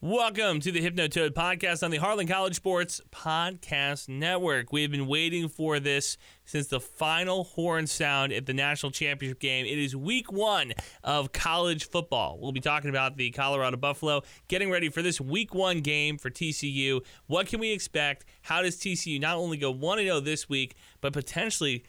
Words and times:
Welcome 0.00 0.60
to 0.60 0.70
the 0.70 0.80
Hypnotoad 0.80 1.30
podcast 1.30 1.82
on 1.82 1.90
the 1.90 1.98
Heartland 1.98 2.30
College 2.30 2.54
Sports 2.54 3.00
Podcast 3.10 4.08
Network. 4.08 4.72
We've 4.72 4.92
been 4.92 5.08
waiting 5.08 5.48
for 5.48 5.80
this 5.80 6.16
since 6.44 6.68
the 6.68 6.78
final 6.78 7.42
horn 7.42 7.88
sound 7.88 8.32
at 8.32 8.46
the 8.46 8.54
national 8.54 8.92
championship 8.92 9.40
game. 9.40 9.66
It 9.66 9.76
is 9.76 9.96
week 9.96 10.30
one 10.30 10.72
of 11.02 11.32
college 11.32 11.88
football. 11.88 12.38
We'll 12.40 12.52
be 12.52 12.60
talking 12.60 12.90
about 12.90 13.16
the 13.16 13.32
Colorado 13.32 13.76
Buffalo, 13.76 14.22
getting 14.46 14.70
ready 14.70 14.88
for 14.88 15.02
this 15.02 15.20
week 15.20 15.52
one 15.52 15.80
game 15.80 16.16
for 16.16 16.30
TCU. 16.30 17.00
What 17.26 17.48
can 17.48 17.58
we 17.58 17.72
expect? 17.72 18.24
How 18.42 18.62
does 18.62 18.76
TCU 18.76 19.20
not 19.20 19.36
only 19.36 19.56
go 19.56 19.72
1 19.72 19.98
0 19.98 20.20
this 20.20 20.48
week, 20.48 20.76
but 21.00 21.12
potentially 21.12 21.82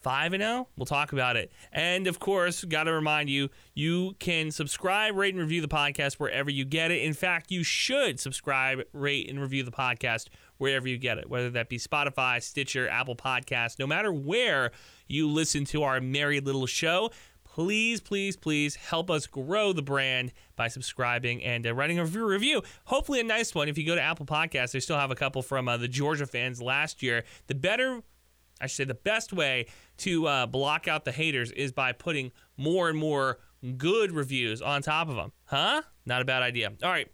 5 0.00 0.32
and 0.32 0.42
0. 0.42 0.68
We'll 0.76 0.86
talk 0.86 1.12
about 1.12 1.36
it. 1.36 1.52
And 1.72 2.06
of 2.06 2.18
course, 2.18 2.64
got 2.64 2.84
to 2.84 2.92
remind 2.92 3.28
you, 3.28 3.48
you 3.74 4.14
can 4.18 4.50
subscribe, 4.50 5.16
rate 5.16 5.34
and 5.34 5.42
review 5.42 5.60
the 5.60 5.68
podcast 5.68 6.14
wherever 6.14 6.50
you 6.50 6.64
get 6.64 6.90
it. 6.90 7.02
In 7.02 7.14
fact, 7.14 7.50
you 7.50 7.62
should 7.62 8.20
subscribe, 8.20 8.80
rate 8.92 9.28
and 9.28 9.40
review 9.40 9.62
the 9.62 9.70
podcast 9.70 10.28
wherever 10.58 10.88
you 10.88 10.98
get 10.98 11.18
it, 11.18 11.28
whether 11.28 11.50
that 11.50 11.68
be 11.68 11.78
Spotify, 11.78 12.42
Stitcher, 12.42 12.88
Apple 12.88 13.16
Podcast, 13.16 13.78
no 13.78 13.86
matter 13.86 14.12
where 14.12 14.70
you 15.06 15.28
listen 15.28 15.64
to 15.66 15.82
our 15.82 16.00
merry 16.00 16.40
little 16.40 16.66
show. 16.66 17.10
Please, 17.44 18.00
please, 18.00 18.36
please 18.36 18.76
help 18.76 19.10
us 19.10 19.26
grow 19.26 19.72
the 19.72 19.82
brand 19.82 20.32
by 20.54 20.68
subscribing 20.68 21.42
and 21.42 21.66
uh, 21.66 21.74
writing 21.74 21.98
a 21.98 22.04
review. 22.04 22.62
Hopefully, 22.84 23.18
a 23.18 23.24
nice 23.24 23.52
one. 23.52 23.68
If 23.68 23.76
you 23.76 23.84
go 23.84 23.96
to 23.96 24.00
Apple 24.00 24.26
Podcasts, 24.26 24.72
they 24.72 24.80
still 24.80 24.98
have 24.98 25.10
a 25.10 25.16
couple 25.16 25.42
from 25.42 25.66
uh, 25.66 25.76
the 25.76 25.88
Georgia 25.88 26.26
fans 26.26 26.62
last 26.62 27.02
year. 27.02 27.24
The 27.48 27.56
better 27.56 28.02
I 28.60 28.66
should 28.66 28.76
say 28.76 28.84
the 28.84 28.94
best 28.94 29.32
way 29.32 29.66
to 29.98 30.26
uh, 30.26 30.46
block 30.46 30.88
out 30.88 31.04
the 31.04 31.12
haters 31.12 31.52
is 31.52 31.70
by 31.72 31.92
putting 31.92 32.32
more 32.56 32.88
and 32.88 32.98
more 32.98 33.38
good 33.76 34.12
reviews 34.12 34.62
on 34.62 34.82
top 34.82 35.08
of 35.08 35.16
them. 35.16 35.32
Huh? 35.44 35.82
Not 36.06 36.22
a 36.22 36.24
bad 36.24 36.42
idea. 36.42 36.72
All 36.82 36.90
right. 36.90 37.08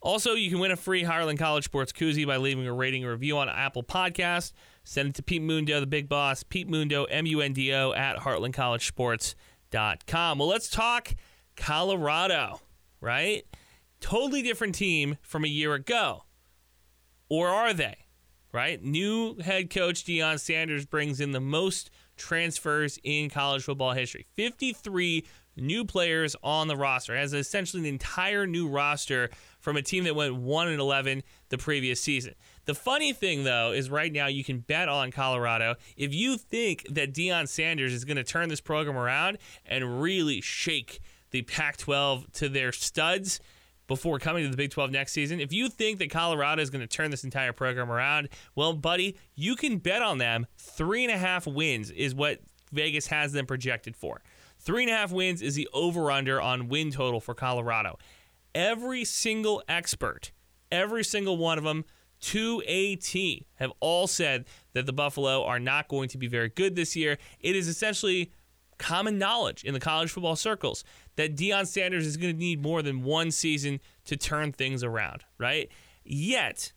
Also, 0.00 0.34
you 0.34 0.48
can 0.48 0.60
win 0.60 0.70
a 0.70 0.76
free 0.76 1.02
Heartland 1.02 1.38
College 1.38 1.64
Sports 1.64 1.90
koozie 1.92 2.24
by 2.26 2.36
leaving 2.36 2.66
a 2.66 2.72
rating 2.72 3.04
or 3.04 3.10
review 3.12 3.36
on 3.38 3.48
Apple 3.48 3.82
Podcast. 3.82 4.52
Send 4.84 5.08
it 5.08 5.16
to 5.16 5.24
Pete 5.24 5.42
Mundo, 5.42 5.80
the 5.80 5.86
big 5.86 6.08
boss, 6.08 6.44
Pete 6.44 6.68
Mundo, 6.68 7.04
M 7.04 7.26
U 7.26 7.40
N 7.40 7.52
D 7.52 7.74
O, 7.74 7.92
at 7.92 8.18
heartlandcollegesports.com. 8.18 10.38
Well, 10.38 10.48
let's 10.48 10.70
talk 10.70 11.14
Colorado, 11.56 12.60
right? 13.00 13.44
Totally 14.00 14.42
different 14.42 14.76
team 14.76 15.16
from 15.20 15.44
a 15.44 15.48
year 15.48 15.74
ago. 15.74 16.22
Or 17.28 17.48
are 17.48 17.74
they? 17.74 17.96
Right? 18.52 18.82
New 18.82 19.38
head 19.40 19.70
coach 19.70 20.04
Deion 20.04 20.38
Sanders 20.38 20.86
brings 20.86 21.20
in 21.20 21.32
the 21.32 21.40
most 21.40 21.90
transfers 22.16 22.98
in 23.04 23.30
college 23.30 23.62
football 23.62 23.92
history 23.92 24.26
53 24.34 25.24
new 25.60 25.84
players 25.84 26.36
on 26.42 26.68
the 26.68 26.76
roster, 26.76 27.16
has 27.16 27.32
essentially 27.32 27.82
an 27.82 27.86
entire 27.86 28.46
new 28.46 28.68
roster 28.68 29.30
from 29.60 29.76
a 29.76 29.82
team 29.82 30.04
that 30.04 30.14
went 30.14 30.34
1 30.34 30.68
and 30.68 30.80
11 30.80 31.22
the 31.48 31.58
previous 31.58 32.00
season. 32.00 32.34
The 32.64 32.74
funny 32.74 33.12
thing, 33.12 33.44
though, 33.44 33.72
is 33.72 33.90
right 33.90 34.12
now 34.12 34.26
you 34.26 34.44
can 34.44 34.60
bet 34.60 34.88
on 34.88 35.10
Colorado. 35.10 35.74
If 35.96 36.14
you 36.14 36.36
think 36.36 36.86
that 36.90 37.12
Deion 37.12 37.48
Sanders 37.48 37.92
is 37.92 38.04
going 38.04 38.16
to 38.16 38.24
turn 38.24 38.48
this 38.48 38.60
program 38.60 38.96
around 38.96 39.38
and 39.66 40.00
really 40.00 40.40
shake 40.40 41.00
the 41.30 41.42
Pac 41.42 41.76
12 41.76 42.32
to 42.34 42.48
their 42.48 42.72
studs, 42.72 43.40
before 43.88 44.18
coming 44.20 44.44
to 44.44 44.50
the 44.50 44.56
Big 44.56 44.70
12 44.70 44.92
next 44.92 45.12
season. 45.12 45.40
If 45.40 45.52
you 45.52 45.68
think 45.68 45.98
that 45.98 46.10
Colorado 46.10 46.62
is 46.62 46.70
going 46.70 46.82
to 46.82 46.86
turn 46.86 47.10
this 47.10 47.24
entire 47.24 47.52
program 47.52 47.90
around, 47.90 48.28
well, 48.54 48.74
buddy, 48.74 49.16
you 49.34 49.56
can 49.56 49.78
bet 49.78 50.02
on 50.02 50.18
them. 50.18 50.46
Three 50.56 51.02
and 51.02 51.12
a 51.12 51.18
half 51.18 51.46
wins 51.46 51.90
is 51.90 52.14
what 52.14 52.40
Vegas 52.70 53.08
has 53.08 53.32
them 53.32 53.46
projected 53.46 53.96
for. 53.96 54.22
Three 54.60 54.84
and 54.84 54.92
a 54.92 54.94
half 54.94 55.10
wins 55.10 55.42
is 55.42 55.54
the 55.54 55.68
over 55.72 56.10
under 56.10 56.40
on 56.40 56.68
win 56.68 56.92
total 56.92 57.18
for 57.18 57.34
Colorado. 57.34 57.98
Every 58.54 59.04
single 59.04 59.62
expert, 59.68 60.32
every 60.70 61.04
single 61.04 61.36
one 61.36 61.58
of 61.58 61.64
them, 61.64 61.84
to 62.20 62.62
a 62.66 62.96
T, 62.96 63.46
have 63.54 63.72
all 63.80 64.06
said 64.06 64.44
that 64.72 64.86
the 64.86 64.92
Buffalo 64.92 65.44
are 65.44 65.60
not 65.60 65.88
going 65.88 66.08
to 66.10 66.18
be 66.18 66.26
very 66.26 66.48
good 66.48 66.74
this 66.74 66.96
year. 66.96 67.16
It 67.40 67.54
is 67.54 67.68
essentially 67.68 68.32
common 68.78 69.18
knowledge 69.18 69.64
in 69.64 69.74
the 69.74 69.80
college 69.80 70.10
football 70.10 70.36
circles 70.36 70.84
that 71.18 71.34
Deion 71.34 71.66
Sanders 71.66 72.06
is 72.06 72.16
going 72.16 72.32
to 72.32 72.38
need 72.38 72.62
more 72.62 72.80
than 72.80 73.02
one 73.02 73.32
season 73.32 73.80
to 74.04 74.16
turn 74.16 74.52
things 74.52 74.84
around, 74.84 75.24
right? 75.36 75.68
Yet, 76.04 76.72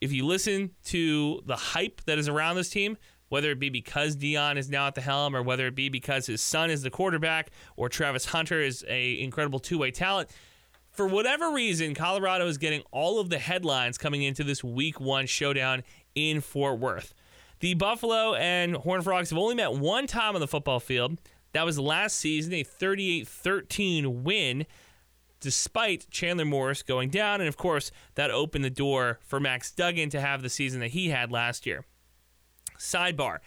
if 0.00 0.10
you 0.10 0.24
listen 0.24 0.70
to 0.86 1.42
the 1.44 1.54
hype 1.54 2.00
that 2.06 2.18
is 2.18 2.28
around 2.28 2.56
this 2.56 2.70
team, 2.70 2.96
whether 3.28 3.50
it 3.50 3.60
be 3.60 3.68
because 3.68 4.16
Deion 4.16 4.56
is 4.56 4.70
now 4.70 4.86
at 4.86 4.94
the 4.94 5.02
helm 5.02 5.36
or 5.36 5.42
whether 5.42 5.66
it 5.66 5.74
be 5.74 5.90
because 5.90 6.24
his 6.24 6.40
son 6.40 6.70
is 6.70 6.80
the 6.80 6.88
quarterback 6.88 7.50
or 7.76 7.90
Travis 7.90 8.24
Hunter 8.24 8.58
is 8.58 8.86
a 8.88 9.20
incredible 9.20 9.58
two-way 9.58 9.90
talent, 9.90 10.30
for 10.90 11.06
whatever 11.06 11.52
reason, 11.52 11.94
Colorado 11.94 12.46
is 12.46 12.56
getting 12.56 12.80
all 12.90 13.20
of 13.20 13.28
the 13.28 13.38
headlines 13.38 13.98
coming 13.98 14.22
into 14.22 14.44
this 14.44 14.64
week 14.64 14.98
1 14.98 15.26
showdown 15.26 15.82
in 16.14 16.40
Fort 16.40 16.78
Worth. 16.78 17.12
The 17.60 17.74
Buffalo 17.74 18.32
and 18.32 18.76
Horned 18.76 19.04
Frogs 19.04 19.28
have 19.28 19.38
only 19.38 19.56
met 19.56 19.74
one 19.74 20.06
time 20.06 20.34
on 20.36 20.40
the 20.40 20.48
football 20.48 20.80
field. 20.80 21.20
That 21.58 21.66
was 21.66 21.76
last 21.76 22.14
season, 22.20 22.54
a 22.54 22.62
38 22.62 23.26
13 23.26 24.22
win, 24.22 24.64
despite 25.40 26.08
Chandler 26.08 26.44
Morris 26.44 26.84
going 26.84 27.10
down. 27.10 27.40
And 27.40 27.48
of 27.48 27.56
course, 27.56 27.90
that 28.14 28.30
opened 28.30 28.62
the 28.64 28.70
door 28.70 29.18
for 29.26 29.40
Max 29.40 29.72
Duggan 29.72 30.08
to 30.10 30.20
have 30.20 30.42
the 30.42 30.50
season 30.50 30.78
that 30.78 30.92
he 30.92 31.08
had 31.08 31.32
last 31.32 31.66
year. 31.66 31.84
Sidebar 32.78 33.38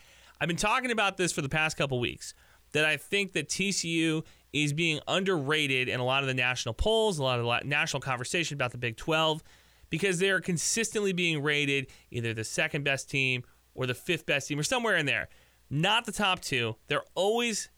I've 0.41 0.49
been 0.49 0.57
talking 0.57 0.91
about 0.91 1.15
this 1.15 1.31
for 1.31 1.41
the 1.41 1.47
past 1.47 1.77
couple 1.77 2.01
weeks 2.01 2.33
that 2.73 2.83
I 2.83 2.97
think 2.97 3.31
that 3.31 3.47
TCU 3.47 4.25
is 4.51 4.73
being 4.73 4.99
underrated 5.07 5.87
in 5.87 6.01
a 6.01 6.03
lot 6.03 6.21
of 6.21 6.27
the 6.27 6.33
national 6.33 6.73
polls, 6.73 7.17
a 7.17 7.23
lot 7.23 7.39
of 7.39 7.45
the 7.45 7.65
national 7.65 8.01
conversation 8.01 8.55
about 8.55 8.73
the 8.73 8.77
Big 8.77 8.97
12, 8.97 9.41
because 9.89 10.19
they 10.19 10.31
are 10.31 10.41
consistently 10.41 11.13
being 11.13 11.41
rated 11.41 11.87
either 12.09 12.33
the 12.33 12.43
second 12.43 12.83
best 12.83 13.09
team 13.09 13.45
or 13.73 13.85
the 13.85 13.95
fifth 13.95 14.25
best 14.25 14.49
team 14.49 14.59
or 14.59 14.63
somewhere 14.63 14.97
in 14.97 15.05
there. 15.05 15.29
Not 15.69 16.03
the 16.03 16.11
top 16.11 16.41
two. 16.41 16.75
They're 16.87 17.05
always 17.15 17.69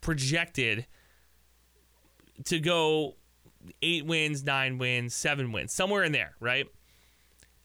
projected 0.00 0.86
to 2.44 2.60
go 2.60 3.16
eight 3.82 4.06
wins, 4.06 4.44
nine 4.44 4.78
wins, 4.78 5.14
seven 5.14 5.52
wins, 5.52 5.72
somewhere 5.72 6.04
in 6.04 6.12
there, 6.12 6.34
right? 6.40 6.66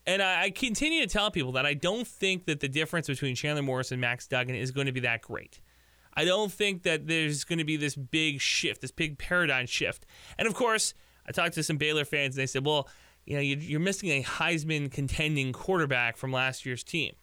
And 0.06 0.22
I, 0.22 0.44
I, 0.44 0.50
continue 0.50 1.02
to 1.02 1.08
tell 1.08 1.30
people 1.30 1.52
that 1.54 1.66
I 1.66 1.76
don't 1.76 2.08
think 2.08 2.46
that 2.46 2.60
the 2.60 2.68
difference 2.68 3.08
between 3.08 3.36
Chandler 3.36 3.62
Morris 3.62 3.92
and 3.92 4.02
Max 4.02 4.26
Duggan 4.28 4.56
is 4.56 4.72
going 4.72 4.88
to 4.88 4.92
be 4.92 5.02
that 5.02 5.22
great. 5.22 5.60
I 6.14 6.26
don't 6.26 6.52
think 6.52 6.84
that 6.84 7.08
there's 7.08 7.44
going 7.44 7.60
to 7.60 7.66
be 7.66 7.78
this 7.78 7.96
big 7.96 8.42
shift, 8.42 8.82
this 8.82 8.92
big 8.92 9.18
paradigm 9.18 9.68
shift. 9.68 10.06
And 10.38 10.48
of 10.48 10.56
course, 10.56 10.94
I 11.28 11.32
talked 11.32 11.54
to 11.54 11.64
some 11.64 11.78
Baylor 11.78 12.04
fans 12.04 12.36
and 12.36 12.42
they 12.42 12.48
said, 12.48 12.66
well, 12.66 12.90
you 13.26 13.36
know, 13.36 13.42
you're 13.42 13.80
missing 13.80 14.10
a 14.10 14.24
Heisman 14.24 14.92
contending 14.92 15.54
quarterback 15.54 16.18
from 16.18 16.32
last 16.32 16.66
year's 16.66 16.84
team. 16.84 17.14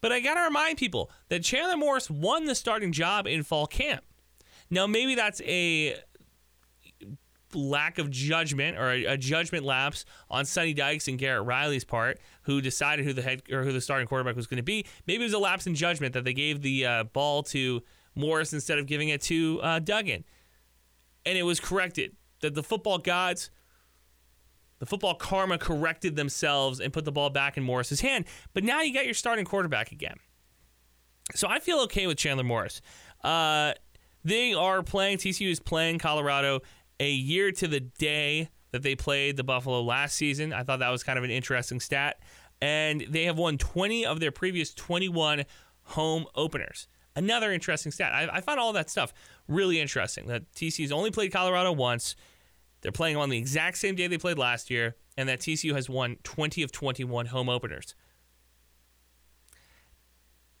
But 0.00 0.12
I 0.12 0.20
got 0.20 0.34
to 0.34 0.42
remind 0.42 0.78
people 0.78 1.10
that 1.28 1.42
Chandler 1.42 1.76
Morris 1.76 2.08
won 2.08 2.44
the 2.44 2.54
starting 2.54 2.92
job 2.92 3.26
in 3.26 3.42
fall 3.42 3.66
camp. 3.66 4.04
Now, 4.70 4.86
maybe 4.86 5.14
that's 5.14 5.40
a 5.42 5.96
lack 7.54 7.98
of 7.98 8.10
judgment 8.10 8.78
or 8.78 8.90
a, 8.92 9.04
a, 9.06 9.16
judgment 9.16 9.64
lapse 9.64 10.04
on 10.30 10.44
Sonny 10.44 10.72
Dykes 10.72 11.08
and 11.08 11.18
Garrett 11.18 11.44
Riley's 11.44 11.84
part, 11.84 12.20
who 12.42 12.60
decided 12.60 13.04
who 13.04 13.12
the 13.12 13.22
head 13.22 13.42
or 13.50 13.64
who 13.64 13.72
the 13.72 13.80
starting 13.80 14.06
quarterback 14.06 14.36
was 14.36 14.46
going 14.46 14.58
to 14.58 14.62
be. 14.62 14.86
Maybe 15.06 15.22
it 15.22 15.26
was 15.26 15.32
a 15.32 15.38
lapse 15.38 15.66
in 15.66 15.74
judgment 15.74 16.14
that 16.14 16.24
they 16.24 16.32
gave 16.32 16.62
the 16.62 16.86
uh, 16.86 17.04
ball 17.04 17.42
to 17.44 17.82
Morris 18.14 18.52
instead 18.52 18.78
of 18.78 18.86
giving 18.86 19.08
it 19.08 19.20
to 19.22 19.60
uh, 19.62 19.78
Duggan, 19.80 20.24
and 21.26 21.36
it 21.36 21.42
was 21.42 21.58
corrected. 21.60 22.16
That 22.40 22.54
the 22.54 22.62
football 22.62 22.98
gods 22.98 23.50
the 24.80 24.86
football 24.86 25.14
karma 25.14 25.58
corrected 25.58 26.16
themselves 26.16 26.80
and 26.80 26.90
put 26.92 27.04
the 27.04 27.12
ball 27.12 27.28
back 27.28 27.58
in 27.58 27.62
Morris's 27.62 28.00
hand. 28.00 28.24
But 28.54 28.64
now 28.64 28.80
you 28.80 28.94
got 28.94 29.04
your 29.04 29.14
starting 29.14 29.44
quarterback 29.44 29.92
again. 29.92 30.16
So 31.34 31.46
I 31.48 31.60
feel 31.60 31.80
okay 31.80 32.06
with 32.06 32.16
Chandler 32.16 32.44
Morris. 32.44 32.80
Uh, 33.22 33.74
they 34.24 34.52
are 34.52 34.82
playing, 34.82 35.18
TCU 35.18 35.50
is 35.50 35.60
playing 35.60 35.98
Colorado 35.98 36.60
a 36.98 37.10
year 37.10 37.50
to 37.52 37.66
the 37.66 37.80
day 37.80 38.50
that 38.72 38.82
they 38.82 38.94
played 38.94 39.36
the 39.36 39.44
Buffalo 39.44 39.82
last 39.82 40.16
season. 40.16 40.52
I 40.52 40.62
thought 40.62 40.78
that 40.80 40.90
was 40.90 41.02
kind 41.02 41.18
of 41.18 41.24
an 41.24 41.30
interesting 41.30 41.80
stat. 41.80 42.20
And 42.60 43.04
they 43.08 43.24
have 43.24 43.38
won 43.38 43.58
20 43.58 44.04
of 44.04 44.20
their 44.20 44.30
previous 44.30 44.74
21 44.74 45.44
home 45.82 46.26
openers. 46.34 46.88
Another 47.16 47.52
interesting 47.52 47.90
stat. 47.90 48.12
I, 48.12 48.36
I 48.36 48.40
found 48.40 48.60
all 48.60 48.72
that 48.74 48.90
stuff 48.90 49.12
really 49.48 49.80
interesting. 49.80 50.26
That 50.26 50.50
TCU's 50.52 50.92
only 50.92 51.10
played 51.10 51.32
Colorado 51.32 51.72
once. 51.72 52.14
They're 52.82 52.92
playing 52.92 53.16
on 53.16 53.30
the 53.30 53.38
exact 53.38 53.78
same 53.78 53.94
day 53.94 54.06
they 54.06 54.18
played 54.18 54.38
last 54.38 54.70
year, 54.70 54.96
and 55.16 55.28
that 55.28 55.40
TCU 55.40 55.74
has 55.74 55.88
won 55.90 56.16
20 56.22 56.62
of 56.62 56.72
21 56.72 57.26
home 57.26 57.48
openers. 57.48 57.94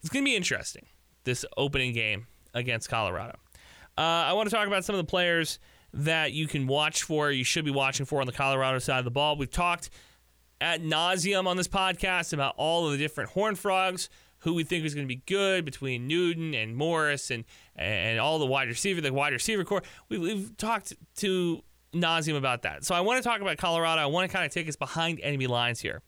It's 0.00 0.10
going 0.10 0.24
to 0.24 0.28
be 0.28 0.36
interesting, 0.36 0.86
this 1.24 1.44
opening 1.56 1.92
game 1.92 2.26
against 2.54 2.88
Colorado. 2.88 3.38
Uh, 4.00 4.28
I 4.28 4.32
want 4.32 4.48
to 4.48 4.56
talk 4.56 4.66
about 4.66 4.82
some 4.82 4.94
of 4.94 4.98
the 4.98 5.10
players 5.10 5.58
that 5.92 6.32
you 6.32 6.46
can 6.46 6.66
watch 6.66 7.02
for, 7.02 7.30
you 7.30 7.44
should 7.44 7.66
be 7.66 7.70
watching 7.70 8.06
for 8.06 8.22
on 8.22 8.26
the 8.26 8.32
Colorado 8.32 8.78
side 8.78 8.98
of 8.98 9.04
the 9.04 9.10
ball. 9.10 9.36
We've 9.36 9.50
talked 9.50 9.90
at 10.58 10.82
nauseum 10.82 11.46
on 11.46 11.58
this 11.58 11.68
podcast 11.68 12.32
about 12.32 12.54
all 12.56 12.86
of 12.86 12.92
the 12.92 12.96
different 12.96 13.28
Horn 13.28 13.56
Frogs 13.56 14.08
who 14.38 14.54
we 14.54 14.64
think 14.64 14.86
is 14.86 14.94
going 14.94 15.06
to 15.06 15.14
be 15.14 15.20
good 15.26 15.66
between 15.66 16.06
Newton 16.06 16.54
and 16.54 16.74
Morris 16.74 17.30
and 17.30 17.44
and 17.76 18.18
all 18.18 18.38
the 18.38 18.46
wide 18.46 18.68
receiver, 18.68 19.02
the 19.02 19.12
wide 19.12 19.34
receiver 19.34 19.64
core. 19.64 19.82
We've, 20.08 20.22
we've 20.22 20.56
talked 20.56 20.94
to 21.16 21.62
nauseum 21.92 22.38
about 22.38 22.62
that. 22.62 22.86
So 22.86 22.94
I 22.94 23.00
want 23.00 23.22
to 23.22 23.28
talk 23.28 23.42
about 23.42 23.58
Colorado. 23.58 24.00
I 24.00 24.06
want 24.06 24.30
to 24.30 24.34
kind 24.34 24.46
of 24.46 24.52
take 24.52 24.66
us 24.66 24.76
behind 24.76 25.20
enemy 25.20 25.46
lines 25.46 25.80
here. 25.80 26.00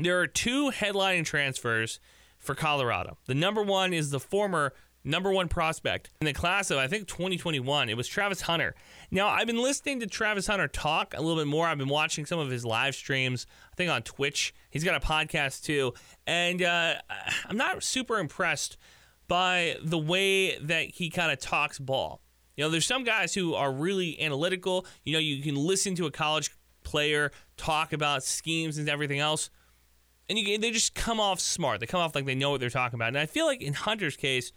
There 0.00 0.18
are 0.18 0.26
two 0.26 0.72
headlining 0.72 1.24
transfers 1.24 2.00
for 2.40 2.56
Colorado. 2.56 3.16
The 3.26 3.34
number 3.36 3.62
one 3.62 3.92
is 3.92 4.10
the 4.10 4.18
former 4.18 4.72
number 5.04 5.30
one 5.32 5.48
prospect 5.48 6.10
in 6.20 6.26
the 6.26 6.32
class 6.32 6.70
of 6.70 6.78
I 6.78 6.86
think 6.86 7.08
2021. 7.08 7.88
It 7.88 7.96
was 7.96 8.08
Travis 8.08 8.42
Hunter. 8.42 8.74
Now 9.10 9.28
I've 9.28 9.46
been 9.46 9.62
listening 9.62 10.00
to 10.00 10.06
Travis 10.06 10.46
Hunter 10.46 10.68
talk 10.68 11.14
a 11.16 11.20
little 11.20 11.40
bit 11.40 11.46
more. 11.48 11.66
I've 11.66 11.78
been 11.78 11.88
watching 11.88 12.26
some 12.26 12.38
of 12.38 12.50
his 12.50 12.64
live 12.64 12.94
streams. 12.94 13.46
I 13.72 13.76
think 13.76 13.90
on 13.90 14.02
Twitch. 14.02 14.54
He's 14.70 14.84
got 14.84 15.02
a 15.02 15.04
podcast 15.04 15.62
too, 15.62 15.94
and 16.26 16.62
uh, 16.62 16.94
I'm 17.48 17.56
not 17.56 17.82
super 17.82 18.18
impressed 18.18 18.76
by 19.28 19.76
the 19.82 19.98
way 19.98 20.58
that 20.58 20.86
he 20.86 21.08
kind 21.10 21.30
of 21.32 21.38
talks 21.38 21.78
ball. 21.78 22.20
You 22.56 22.64
know, 22.64 22.70
there's 22.70 22.86
some 22.86 23.04
guys 23.04 23.32
who 23.32 23.54
are 23.54 23.72
really 23.72 24.20
analytical. 24.20 24.86
You 25.04 25.14
know, 25.14 25.18
you 25.18 25.42
can 25.42 25.54
listen 25.54 25.94
to 25.96 26.06
a 26.06 26.10
college 26.10 26.50
player 26.82 27.30
talk 27.56 27.92
about 27.92 28.24
schemes 28.24 28.76
and 28.76 28.88
everything 28.88 29.20
else, 29.20 29.50
and 30.28 30.38
you, 30.38 30.58
they 30.58 30.70
just 30.70 30.94
come 30.94 31.20
off 31.20 31.40
smart. 31.40 31.80
They 31.80 31.86
come 31.86 32.00
off 32.00 32.14
like 32.14 32.26
they 32.26 32.34
know 32.34 32.50
what 32.50 32.60
they're 32.60 32.70
talking 32.70 32.96
about. 32.96 33.08
And 33.08 33.18
I 33.18 33.26
feel 33.26 33.46
like 33.46 33.62
in 33.62 33.72
Hunter's 33.72 34.16
case, 34.16 34.52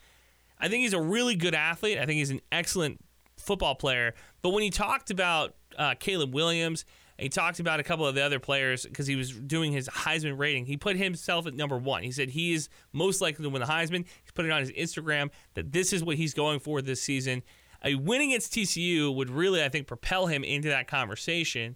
I 0.63 0.69
think 0.69 0.81
he's 0.81 0.93
a 0.93 1.01
really 1.01 1.35
good 1.35 1.53
athlete. 1.53 1.97
I 1.97 2.05
think 2.05 2.19
he's 2.19 2.29
an 2.29 2.39
excellent 2.49 3.03
football 3.37 3.75
player. 3.75 4.13
But 4.41 4.51
when 4.51 4.63
he 4.63 4.69
talked 4.69 5.11
about 5.11 5.55
uh, 5.77 5.95
Caleb 5.99 6.33
Williams, 6.33 6.85
he 7.19 7.27
talked 7.27 7.59
about 7.59 7.81
a 7.81 7.83
couple 7.83 8.07
of 8.07 8.15
the 8.15 8.21
other 8.21 8.39
players 8.39 8.85
because 8.85 9.05
he 9.05 9.17
was 9.17 9.31
doing 9.31 9.73
his 9.73 9.89
Heisman 9.89 10.37
rating. 10.37 10.65
He 10.65 10.77
put 10.77 10.95
himself 10.95 11.45
at 11.47 11.53
number 11.53 11.77
one. 11.77 12.01
He 12.03 12.11
said 12.11 12.29
he 12.29 12.53
is 12.53 12.69
most 12.93 13.19
likely 13.19 13.43
to 13.43 13.49
win 13.49 13.59
the 13.59 13.67
Heisman. 13.67 14.05
He's 14.23 14.31
put 14.33 14.45
it 14.45 14.51
on 14.51 14.61
his 14.61 14.71
Instagram 14.71 15.31
that 15.55 15.73
this 15.73 15.91
is 15.91 16.01
what 16.01 16.15
he's 16.15 16.33
going 16.33 16.61
for 16.61 16.81
this 16.81 17.01
season. 17.01 17.43
A 17.83 17.95
win 17.95 18.21
against 18.21 18.53
TCU 18.53 19.13
would 19.13 19.29
really, 19.29 19.61
I 19.61 19.67
think, 19.67 19.85
propel 19.85 20.27
him 20.27 20.45
into 20.45 20.69
that 20.69 20.87
conversation 20.87 21.75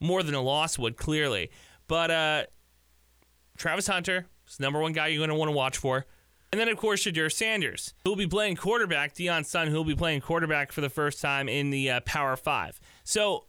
more 0.00 0.24
than 0.24 0.34
a 0.34 0.42
loss 0.42 0.76
would, 0.76 0.96
clearly. 0.96 1.52
But 1.86 2.10
uh, 2.10 2.44
Travis 3.56 3.86
Hunter 3.86 4.26
is 4.48 4.56
the 4.56 4.64
number 4.64 4.80
one 4.80 4.92
guy 4.92 5.06
you're 5.06 5.20
going 5.20 5.30
to 5.30 5.36
want 5.36 5.50
to 5.50 5.56
watch 5.56 5.78
for. 5.78 6.04
And 6.54 6.60
then, 6.60 6.68
of 6.68 6.76
course, 6.76 7.02
Shedeur 7.02 7.32
Sanders, 7.32 7.94
who 8.04 8.10
will 8.10 8.16
be 8.16 8.28
playing 8.28 8.54
quarterback, 8.54 9.12
Deion's 9.12 9.48
son, 9.48 9.66
who 9.66 9.74
will 9.74 9.82
be 9.82 9.96
playing 9.96 10.20
quarterback 10.20 10.70
for 10.70 10.82
the 10.82 10.88
first 10.88 11.20
time 11.20 11.48
in 11.48 11.70
the 11.70 11.90
uh, 11.90 12.00
Power 12.02 12.36
Five. 12.36 12.78
So 13.02 13.46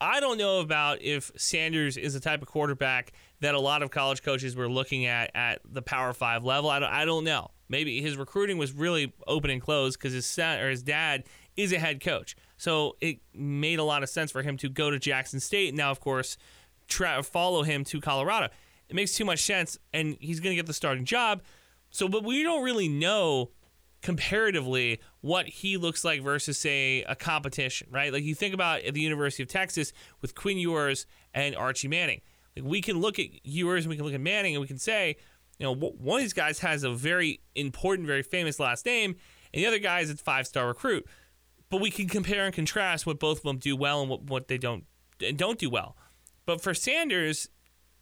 I 0.00 0.18
don't 0.18 0.38
know 0.38 0.58
about 0.58 1.00
if 1.00 1.30
Sanders 1.36 1.96
is 1.96 2.14
the 2.14 2.20
type 2.20 2.42
of 2.42 2.48
quarterback 2.48 3.12
that 3.38 3.54
a 3.54 3.60
lot 3.60 3.84
of 3.84 3.92
college 3.92 4.24
coaches 4.24 4.56
were 4.56 4.68
looking 4.68 5.06
at 5.06 5.30
at 5.36 5.60
the 5.64 5.82
Power 5.82 6.12
Five 6.12 6.42
level. 6.42 6.68
I 6.68 6.80
don't, 6.80 6.90
I 6.90 7.04
don't 7.04 7.22
know. 7.22 7.52
Maybe 7.68 8.02
his 8.02 8.16
recruiting 8.16 8.58
was 8.58 8.72
really 8.72 9.12
open 9.28 9.50
and 9.50 9.62
closed 9.62 9.96
because 9.96 10.12
his 10.12 10.26
son 10.26 10.58
or 10.58 10.68
his 10.68 10.82
dad 10.82 11.26
is 11.56 11.72
a 11.72 11.78
head 11.78 12.00
coach, 12.00 12.34
so 12.56 12.96
it 13.00 13.20
made 13.32 13.78
a 13.78 13.84
lot 13.84 14.02
of 14.02 14.08
sense 14.08 14.32
for 14.32 14.42
him 14.42 14.56
to 14.56 14.68
go 14.68 14.90
to 14.90 14.98
Jackson 14.98 15.38
State. 15.38 15.68
And 15.68 15.76
now, 15.76 15.92
of 15.92 16.00
course, 16.00 16.36
try, 16.88 17.22
follow 17.22 17.62
him 17.62 17.84
to 17.84 18.00
Colorado. 18.00 18.48
It 18.88 18.96
makes 18.96 19.14
too 19.14 19.24
much 19.24 19.42
sense, 19.42 19.78
and 19.94 20.16
he's 20.18 20.40
going 20.40 20.50
to 20.50 20.56
get 20.56 20.66
the 20.66 20.72
starting 20.72 21.04
job. 21.04 21.40
So, 21.90 22.08
but 22.08 22.24
we 22.24 22.42
don't 22.42 22.62
really 22.62 22.88
know 22.88 23.50
comparatively 24.02 25.00
what 25.20 25.46
he 25.46 25.76
looks 25.76 26.04
like 26.04 26.22
versus 26.22 26.58
say 26.58 27.02
a 27.02 27.16
competition, 27.16 27.88
right? 27.90 28.12
Like 28.12 28.22
you 28.22 28.34
think 28.34 28.54
about 28.54 28.82
at 28.82 28.94
the 28.94 29.00
University 29.00 29.42
of 29.42 29.48
Texas 29.48 29.92
with 30.20 30.34
Quinn 30.34 30.58
Ewers 30.58 31.06
and 31.34 31.56
Archie 31.56 31.88
Manning. 31.88 32.20
Like 32.56 32.64
we 32.64 32.80
can 32.80 33.00
look 33.00 33.18
at 33.18 33.26
Ewers 33.44 33.84
and 33.84 33.90
we 33.90 33.96
can 33.96 34.04
look 34.04 34.14
at 34.14 34.20
Manning 34.20 34.54
and 34.54 34.60
we 34.60 34.68
can 34.68 34.78
say, 34.78 35.16
you 35.58 35.64
know, 35.64 35.74
one 35.74 36.20
of 36.20 36.24
these 36.24 36.32
guys 36.32 36.60
has 36.60 36.84
a 36.84 36.90
very 36.90 37.40
important, 37.56 38.06
very 38.06 38.22
famous 38.22 38.60
last 38.60 38.86
name, 38.86 39.16
and 39.52 39.62
the 39.62 39.66
other 39.66 39.80
guy 39.80 40.00
is 40.00 40.10
a 40.10 40.16
five-star 40.16 40.68
recruit. 40.68 41.04
But 41.68 41.80
we 41.80 41.90
can 41.90 42.08
compare 42.08 42.44
and 42.46 42.54
contrast 42.54 43.06
what 43.06 43.18
both 43.18 43.38
of 43.38 43.42
them 43.42 43.58
do 43.58 43.76
well 43.76 44.00
and 44.00 44.08
what, 44.08 44.22
what 44.22 44.48
they 44.48 44.56
don't 44.56 44.84
and 45.20 45.36
don't 45.36 45.58
do 45.58 45.68
well. 45.68 45.96
But 46.46 46.60
for 46.62 46.72
Sanders, 46.72 47.48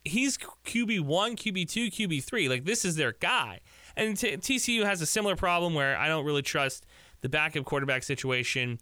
he's 0.05 0.39
QB 0.39 1.00
one, 1.00 1.35
QB 1.35 1.69
two, 1.69 1.91
QB 1.91 2.23
three. 2.25 2.49
Like 2.49 2.65
this 2.65 2.85
is 2.85 2.97
their 2.97 3.12
guy. 3.12 3.61
And 3.96 4.16
t- 4.16 4.37
TCU 4.37 4.84
has 4.84 5.00
a 5.00 5.06
similar 5.06 5.37
problem 5.37 5.75
where 5.75 5.96
I 5.96 6.08
don't 6.08 6.25
really 6.25 6.43
trust 6.43 6.87
the 7.22 7.28
backup 7.28 7.64
quarterback 7.64 8.02
situation 8.02 8.78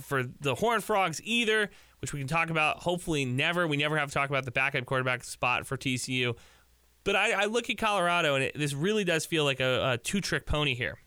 for 0.00 0.22
the 0.22 0.54
Horned 0.54 0.84
Frogs 0.84 1.20
either, 1.24 1.70
which 2.00 2.12
we 2.12 2.18
can 2.18 2.28
talk 2.28 2.50
about. 2.50 2.78
Hopefully, 2.78 3.24
never. 3.24 3.66
We 3.66 3.76
never 3.76 3.96
have 3.98 4.08
to 4.08 4.14
talk 4.14 4.30
about 4.30 4.44
the 4.44 4.50
backup 4.50 4.86
quarterback 4.86 5.24
spot 5.24 5.66
for 5.66 5.76
TCU. 5.76 6.36
But 7.04 7.16
I, 7.16 7.32
I 7.32 7.44
look 7.46 7.68
at 7.68 7.78
Colorado, 7.78 8.34
and 8.36 8.44
it, 8.44 8.58
this 8.58 8.74
really 8.74 9.04
does 9.04 9.26
feel 9.26 9.44
like 9.44 9.60
a, 9.60 9.92
a 9.92 9.98
two 9.98 10.20
trick 10.20 10.46
pony 10.46 10.74
here. 10.74 10.98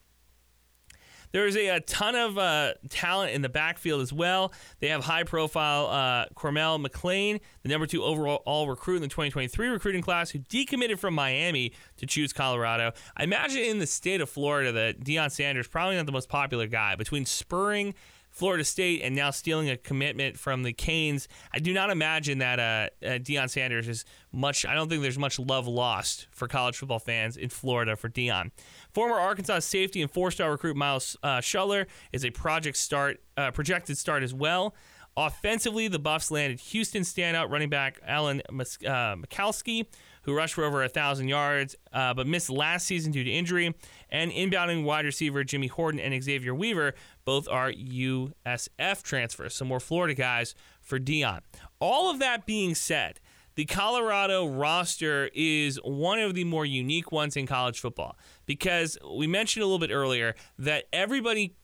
There's 1.35 1.57
a, 1.57 1.67
a 1.67 1.79
ton 1.81 2.15
of 2.15 2.37
uh, 2.37 2.75
talent 2.87 3.33
in 3.33 3.41
the 3.41 3.49
backfield 3.49 3.99
as 3.99 4.13
well. 4.13 4.53
They 4.79 4.87
have 4.87 5.03
high 5.03 5.23
profile 5.23 5.87
uh, 5.87 6.33
Cormani 6.33 6.87
McClain, 6.87 7.41
the 7.61 7.67
number 7.67 7.85
two 7.85 8.05
overall 8.05 8.69
recruit 8.69 8.95
in 8.95 9.01
the 9.01 9.09
2023 9.09 9.67
recruiting 9.67 10.01
class, 10.01 10.29
who 10.29 10.39
decommitted 10.39 10.97
from 10.97 11.13
Miami 11.13 11.73
to 11.97 12.05
choose 12.05 12.31
Colorado. 12.31 12.93
I 13.17 13.25
imagine 13.25 13.63
in 13.63 13.79
the 13.79 13.85
state 13.85 14.21
of 14.21 14.29
Florida 14.29 14.71
that 14.71 15.01
Deion 15.01 15.29
Sanders 15.29 15.67
probably 15.67 15.97
not 15.97 16.05
the 16.05 16.13
most 16.13 16.29
popular 16.29 16.67
guy 16.67 16.95
between 16.95 17.25
spurring 17.25 17.95
Florida 18.35 18.65
State 18.65 19.01
and 19.01 19.15
now 19.15 19.31
stealing 19.31 19.69
a 19.69 19.77
commitment 19.77 20.37
from 20.37 20.63
the 20.63 20.73
Canes. 20.73 21.29
I 21.53 21.59
do 21.59 21.73
not 21.73 21.89
imagine 21.89 22.39
that 22.39 22.59
uh, 22.59 23.05
uh, 23.05 23.09
Deion 23.17 23.49
Sanders 23.49 23.87
is 23.87 24.03
much. 24.33 24.65
I 24.65 24.75
don't 24.75 24.89
think 24.89 25.01
there's 25.01 25.17
much 25.17 25.39
love 25.39 25.67
lost 25.67 26.27
for 26.31 26.49
college 26.49 26.77
football 26.77 26.99
fans 26.99 27.37
in 27.37 27.47
Florida 27.47 27.95
for 27.95 28.09
Deion. 28.09 28.51
Former 28.95 29.19
Arkansas 29.19 29.59
safety 29.59 30.01
and 30.01 30.09
four-star 30.09 30.49
recruit 30.49 30.77
Miles 30.77 31.17
uh, 31.21 31.39
Shuler 31.39 31.85
is 32.13 32.23
a 32.23 32.29
project 32.29 32.77
start, 32.77 33.21
uh, 33.35 33.51
projected 33.51 33.97
start 33.97 34.23
as 34.23 34.33
well. 34.33 34.73
Offensively, 35.17 35.89
the 35.89 35.99
Buffs 35.99 36.31
landed 36.31 36.61
Houston 36.61 37.01
standout 37.01 37.49
running 37.49 37.69
back 37.69 37.99
Alton 38.07 38.41
Mas- 38.49 38.77
uh, 38.85 39.17
McCaskill, 39.17 39.85
who 40.21 40.33
rushed 40.33 40.53
for 40.53 40.63
over 40.63 40.79
1,000 40.79 41.27
yards 41.27 41.75
uh, 41.91 42.13
but 42.13 42.25
missed 42.25 42.49
last 42.49 42.87
season 42.87 43.11
due 43.11 43.25
to 43.25 43.29
injury, 43.29 43.75
and 44.09 44.31
inbounding 44.31 44.85
wide 44.85 45.03
receiver 45.03 45.43
Jimmy 45.43 45.67
Horton 45.67 45.99
and 45.99 46.23
Xavier 46.23 46.55
Weaver, 46.55 46.93
both 47.25 47.49
are 47.49 47.73
USF 47.73 49.03
transfers, 49.03 49.53
some 49.53 49.67
more 49.67 49.81
Florida 49.81 50.13
guys 50.13 50.55
for 50.81 50.99
Deion. 50.99 51.41
All 51.81 52.09
of 52.09 52.19
that 52.19 52.45
being 52.45 52.73
said, 52.75 53.19
the 53.55 53.65
Colorado 53.65 54.47
roster 54.47 55.29
is 55.33 55.79
one 55.83 56.19
of 56.19 56.33
the 56.33 56.43
more 56.43 56.65
unique 56.65 57.11
ones 57.11 57.37
in 57.37 57.47
college 57.47 57.79
football 57.79 58.17
because 58.45 58.97
we 59.15 59.27
mentioned 59.27 59.63
a 59.63 59.65
little 59.65 59.79
bit 59.79 59.91
earlier 59.91 60.35
that 60.59 60.85
everybody 60.91 61.55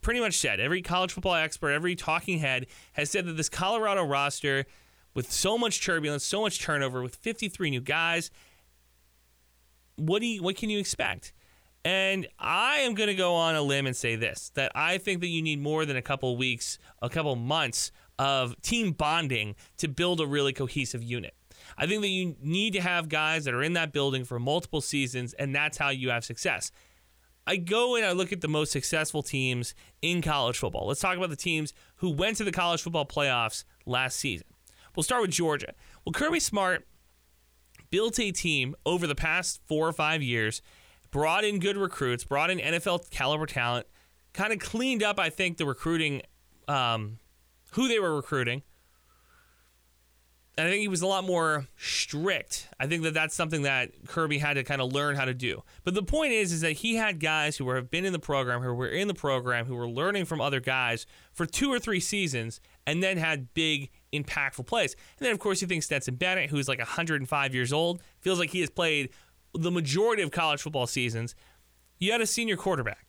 pretty 0.00 0.20
much 0.20 0.38
said, 0.38 0.60
every 0.60 0.82
college 0.82 1.12
football 1.12 1.34
expert, 1.34 1.70
every 1.70 1.96
talking 1.96 2.38
head 2.38 2.66
has 2.92 3.10
said 3.10 3.26
that 3.26 3.36
this 3.36 3.48
Colorado 3.48 4.04
roster, 4.04 4.64
with 5.14 5.30
so 5.30 5.58
much 5.58 5.84
turbulence, 5.84 6.24
so 6.24 6.42
much 6.42 6.60
turnover, 6.60 7.02
with 7.02 7.16
53 7.16 7.70
new 7.70 7.80
guys, 7.80 8.30
what 9.96 10.20
do 10.20 10.26
you, 10.26 10.42
what 10.42 10.56
can 10.56 10.70
you 10.70 10.78
expect? 10.78 11.32
And 11.84 12.26
I 12.38 12.78
am 12.78 12.94
going 12.94 13.08
to 13.08 13.14
go 13.14 13.34
on 13.34 13.56
a 13.56 13.62
limb 13.62 13.86
and 13.86 13.94
say 13.94 14.16
this 14.16 14.50
that 14.54 14.72
I 14.74 14.98
think 14.98 15.20
that 15.20 15.28
you 15.28 15.42
need 15.42 15.60
more 15.60 15.84
than 15.84 15.96
a 15.96 16.02
couple 16.02 16.36
weeks, 16.36 16.78
a 17.02 17.10
couple 17.10 17.36
months 17.36 17.92
of 18.18 18.60
team 18.62 18.92
bonding 18.92 19.54
to 19.78 19.88
build 19.88 20.20
a 20.20 20.26
really 20.26 20.52
cohesive 20.52 21.02
unit. 21.02 21.34
I 21.76 21.86
think 21.86 22.02
that 22.02 22.08
you 22.08 22.36
need 22.40 22.72
to 22.74 22.80
have 22.80 23.08
guys 23.08 23.44
that 23.44 23.54
are 23.54 23.62
in 23.62 23.72
that 23.72 23.92
building 23.92 24.24
for 24.24 24.38
multiple 24.38 24.80
seasons, 24.80 25.32
and 25.34 25.54
that's 25.54 25.78
how 25.78 25.90
you 25.90 26.10
have 26.10 26.24
success. 26.24 26.70
I 27.46 27.56
go 27.56 27.96
and 27.96 28.06
I 28.06 28.12
look 28.12 28.32
at 28.32 28.40
the 28.40 28.48
most 28.48 28.72
successful 28.72 29.22
teams 29.22 29.74
in 30.00 30.22
college 30.22 30.58
football. 30.58 30.86
Let's 30.86 31.00
talk 31.00 31.16
about 31.16 31.30
the 31.30 31.36
teams 31.36 31.74
who 31.96 32.10
went 32.10 32.36
to 32.38 32.44
the 32.44 32.52
college 32.52 32.82
football 32.82 33.06
playoffs 33.06 33.64
last 33.84 34.16
season. 34.18 34.46
We'll 34.96 35.02
start 35.02 35.22
with 35.22 35.30
Georgia. 35.30 35.74
Well, 36.04 36.12
Kirby 36.12 36.40
Smart 36.40 36.86
built 37.90 38.18
a 38.18 38.30
team 38.30 38.74
over 38.86 39.06
the 39.06 39.14
past 39.14 39.60
four 39.66 39.86
or 39.86 39.92
five 39.92 40.22
years, 40.22 40.62
brought 41.10 41.44
in 41.44 41.58
good 41.58 41.76
recruits, 41.76 42.24
brought 42.24 42.50
in 42.50 42.58
NFL 42.58 43.10
caliber 43.10 43.46
talent, 43.46 43.86
kind 44.32 44.52
of 44.52 44.58
cleaned 44.58 45.02
up, 45.02 45.18
I 45.18 45.30
think, 45.30 45.58
the 45.58 45.66
recruiting, 45.66 46.22
um, 46.66 47.18
who 47.74 47.88
they 47.88 47.98
were 47.98 48.14
recruiting. 48.14 48.62
And 50.56 50.68
I 50.68 50.70
think 50.70 50.82
he 50.82 50.88
was 50.88 51.02
a 51.02 51.06
lot 51.08 51.24
more 51.24 51.66
strict. 51.76 52.68
I 52.78 52.86
think 52.86 53.02
that 53.02 53.14
that's 53.14 53.34
something 53.34 53.62
that 53.62 53.90
Kirby 54.06 54.38
had 54.38 54.54
to 54.54 54.62
kind 54.62 54.80
of 54.80 54.92
learn 54.92 55.16
how 55.16 55.24
to 55.24 55.34
do. 55.34 55.64
But 55.82 55.94
the 55.94 56.02
point 56.04 56.32
is, 56.32 56.52
is 56.52 56.60
that 56.60 56.72
he 56.72 56.94
had 56.94 57.18
guys 57.18 57.56
who 57.56 57.68
have 57.70 57.90
been 57.90 58.04
in 58.04 58.12
the 58.12 58.20
program, 58.20 58.62
who 58.62 58.72
were 58.72 58.86
in 58.86 59.08
the 59.08 59.14
program, 59.14 59.66
who 59.66 59.74
were 59.74 59.88
learning 59.88 60.26
from 60.26 60.40
other 60.40 60.60
guys 60.60 61.06
for 61.32 61.44
two 61.44 61.72
or 61.72 61.80
three 61.80 61.98
seasons, 61.98 62.60
and 62.86 63.02
then 63.02 63.16
had 63.16 63.52
big, 63.52 63.90
impactful 64.12 64.66
plays. 64.66 64.94
And 65.18 65.26
then, 65.26 65.32
of 65.32 65.40
course, 65.40 65.60
you 65.60 65.66
think 65.66 65.82
Stetson 65.82 66.14
Bennett, 66.14 66.50
who's 66.50 66.68
like 66.68 66.78
105 66.78 67.54
years 67.54 67.72
old, 67.72 68.00
feels 68.20 68.38
like 68.38 68.50
he 68.50 68.60
has 68.60 68.70
played 68.70 69.10
the 69.52 69.72
majority 69.72 70.22
of 70.22 70.30
college 70.30 70.62
football 70.62 70.86
seasons. 70.86 71.34
You 71.98 72.12
had 72.12 72.20
a 72.20 72.26
senior 72.26 72.56
quarterback 72.56 73.03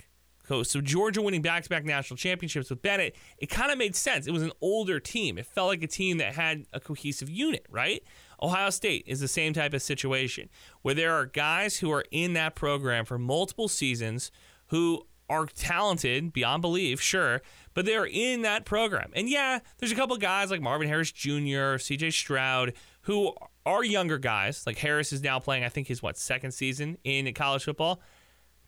so 0.47 0.81
Georgia 0.81 1.21
winning 1.21 1.41
back-to-back 1.41 1.85
national 1.85 2.17
championships 2.17 2.69
with 2.69 2.81
Bennett, 2.81 3.15
it 3.37 3.47
kind 3.47 3.71
of 3.71 3.77
made 3.77 3.95
sense. 3.95 4.27
It 4.27 4.31
was 4.31 4.43
an 4.43 4.51
older 4.61 4.99
team. 4.99 5.37
It 5.37 5.45
felt 5.45 5.67
like 5.67 5.83
a 5.83 5.87
team 5.87 6.17
that 6.17 6.35
had 6.35 6.65
a 6.73 6.79
cohesive 6.79 7.29
unit, 7.29 7.65
right? 7.69 8.03
Ohio 8.41 8.69
State 8.69 9.03
is 9.07 9.19
the 9.19 9.27
same 9.27 9.53
type 9.53 9.73
of 9.73 9.81
situation 9.81 10.49
where 10.81 10.93
there 10.93 11.13
are 11.13 11.25
guys 11.25 11.77
who 11.77 11.91
are 11.91 12.05
in 12.11 12.33
that 12.33 12.55
program 12.55 13.05
for 13.05 13.17
multiple 13.17 13.67
seasons 13.67 14.31
who 14.67 15.05
are 15.29 15.47
talented 15.47 16.31
beyond 16.31 16.61
belief, 16.61 17.01
sure, 17.01 17.41
but 17.73 17.85
they're 17.85 18.05
in 18.05 18.43
that 18.43 18.65
program. 18.65 19.11
And 19.15 19.27
yeah, 19.27 19.59
there's 19.77 19.91
a 19.91 19.95
couple 19.95 20.15
guys 20.17 20.51
like 20.51 20.61
Marvin 20.61 20.87
Harrison 20.87 21.15
Jr., 21.15 21.77
CJ 21.77 22.13
Stroud, 22.13 22.73
who 23.01 23.33
are 23.65 23.83
younger 23.83 24.19
guys. 24.19 24.67
Like 24.67 24.77
Harrison 24.77 25.15
is 25.15 25.23
now 25.23 25.39
playing, 25.39 25.63
I 25.63 25.69
think, 25.69 25.87
his 25.87 26.03
what 26.03 26.17
second 26.17 26.51
season 26.51 26.97
in 27.03 27.33
college 27.33 27.63
football. 27.63 28.01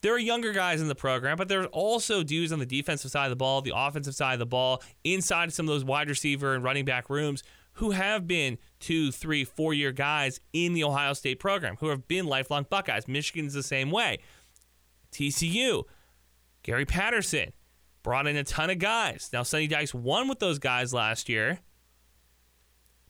There 0.01 0.13
are 0.13 0.19
younger 0.19 0.53
guys 0.53 0.81
in 0.81 0.87
the 0.87 0.95
program, 0.95 1.37
but 1.37 1.47
there's 1.47 1.67
also 1.71 2.23
dudes 2.23 2.51
on 2.51 2.59
the 2.59 2.65
defensive 2.65 3.11
side 3.11 3.25
of 3.25 3.29
the 3.31 3.35
ball, 3.35 3.61
the 3.61 3.73
offensive 3.75 4.15
side 4.15 4.33
of 4.33 4.39
the 4.39 4.45
ball, 4.45 4.83
inside 5.03 5.51
some 5.53 5.67
of 5.67 5.73
those 5.73 5.83
wide 5.83 6.09
receiver 6.09 6.53
and 6.53 6.63
running 6.63 6.85
back 6.85 7.09
rooms 7.09 7.43
who 7.73 7.91
have 7.91 8.27
been 8.27 8.57
two, 8.79 9.11
three, 9.11 9.43
four 9.43 9.73
year 9.73 9.91
guys 9.91 10.39
in 10.53 10.73
the 10.73 10.83
Ohio 10.83 11.13
State 11.13 11.39
program, 11.39 11.77
who 11.79 11.89
have 11.89 12.07
been 12.07 12.25
lifelong 12.25 12.65
Buckeyes. 12.69 13.07
Michigan's 13.07 13.53
the 13.53 13.63
same 13.63 13.91
way. 13.91 14.19
TCU, 15.11 15.83
Gary 16.63 16.85
Patterson 16.85 17.53
brought 18.03 18.27
in 18.27 18.35
a 18.35 18.43
ton 18.43 18.69
of 18.69 18.79
guys. 18.79 19.29
Now, 19.31 19.43
Sonny 19.43 19.67
Dykes 19.67 19.93
won 19.93 20.27
with 20.27 20.39
those 20.39 20.59
guys 20.59 20.93
last 20.93 21.29
year, 21.29 21.59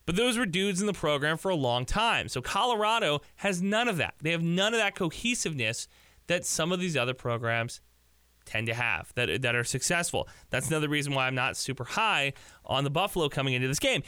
but 0.06 0.16
those 0.16 0.38
were 0.38 0.46
dudes 0.46 0.82
in 0.82 0.88
the 0.88 0.94
program 0.94 1.38
for 1.38 1.50
a 1.50 1.56
long 1.56 1.86
time. 1.86 2.28
So 2.30 2.42
Colorado 2.42 3.22
has 3.38 3.62
none 3.62 3.88
of 3.88 3.98
that. 3.98 4.16
They 4.22 4.32
have 4.32 4.44
none 4.44 4.74
of 4.74 4.80
that 4.80 4.96
cohesiveness 4.96 5.88
that 6.28 6.46
some 6.46 6.72
of 6.72 6.80
these 6.80 6.96
other 6.96 7.14
programs 7.14 7.82
tend 8.46 8.68
to 8.68 8.74
have 8.74 9.14
that, 9.16 9.42
that 9.42 9.56
are 9.56 9.64
successful. 9.64 10.28
That's 10.50 10.70
another 10.70 10.90
reason 10.90 11.14
why 11.14 11.28
I'm 11.28 11.36
not 11.36 11.58
super 11.58 11.84
high 11.84 12.34
on 12.66 12.84
the 12.84 12.90
Buffalo 12.90 13.30
coming 13.30 13.54
into 13.54 13.68
this 13.68 13.80
game. 13.80 14.04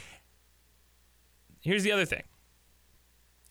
Here's 1.60 1.82
the 1.82 1.92
other 1.92 2.06
thing 2.06 2.22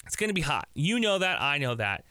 it's 0.05 0.15
going 0.15 0.29
to 0.29 0.33
be 0.33 0.41
hot. 0.41 0.67
You 0.73 0.99
know 0.99 1.19
that. 1.19 1.41
I 1.41 1.59
know 1.59 1.75
that. 1.75 2.03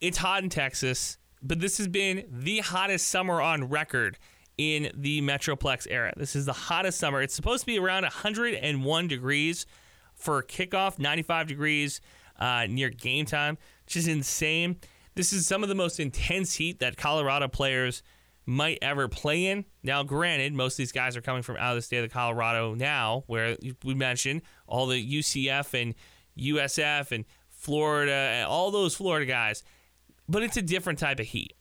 It's 0.00 0.18
hot 0.18 0.42
in 0.42 0.48
Texas, 0.48 1.18
but 1.42 1.60
this 1.60 1.78
has 1.78 1.88
been 1.88 2.24
the 2.30 2.60
hottest 2.60 3.08
summer 3.08 3.40
on 3.40 3.68
record 3.68 4.18
in 4.56 4.90
the 4.94 5.20
Metroplex 5.20 5.86
era. 5.90 6.12
This 6.16 6.36
is 6.36 6.46
the 6.46 6.52
hottest 6.52 6.98
summer. 6.98 7.20
It's 7.20 7.34
supposed 7.34 7.60
to 7.60 7.66
be 7.66 7.78
around 7.78 8.02
101 8.02 9.08
degrees 9.08 9.66
for 10.14 10.42
kickoff, 10.42 10.98
95 10.98 11.46
degrees 11.46 12.00
uh, 12.38 12.66
near 12.68 12.88
game 12.88 13.26
time, 13.26 13.58
which 13.84 13.96
is 13.96 14.08
insane. 14.08 14.76
This 15.14 15.32
is 15.32 15.46
some 15.46 15.62
of 15.62 15.68
the 15.68 15.74
most 15.74 16.00
intense 16.00 16.54
heat 16.54 16.80
that 16.80 16.96
Colorado 16.96 17.48
players 17.48 18.02
might 18.46 18.78
ever 18.82 19.08
play 19.08 19.46
in. 19.46 19.64
Now, 19.82 20.02
granted, 20.02 20.52
most 20.52 20.74
of 20.74 20.78
these 20.78 20.92
guys 20.92 21.16
are 21.16 21.22
coming 21.22 21.42
from 21.42 21.56
out 21.56 21.72
of 21.72 21.76
the 21.76 21.82
state 21.82 22.04
of 22.04 22.10
Colorado 22.10 22.74
now, 22.74 23.24
where 23.26 23.56
we 23.84 23.94
mentioned 23.94 24.42
all 24.66 24.86
the 24.86 25.18
UCF 25.20 25.80
and 25.80 25.94
USF 26.38 27.12
and 27.12 27.24
Florida, 27.48 28.12
and 28.12 28.46
all 28.46 28.70
those 28.70 28.94
Florida 28.94 29.24
guys, 29.24 29.62
but 30.28 30.42
it's 30.42 30.56
a 30.56 30.62
different 30.62 30.98
type 30.98 31.20
of 31.20 31.26
heat. 31.26 31.54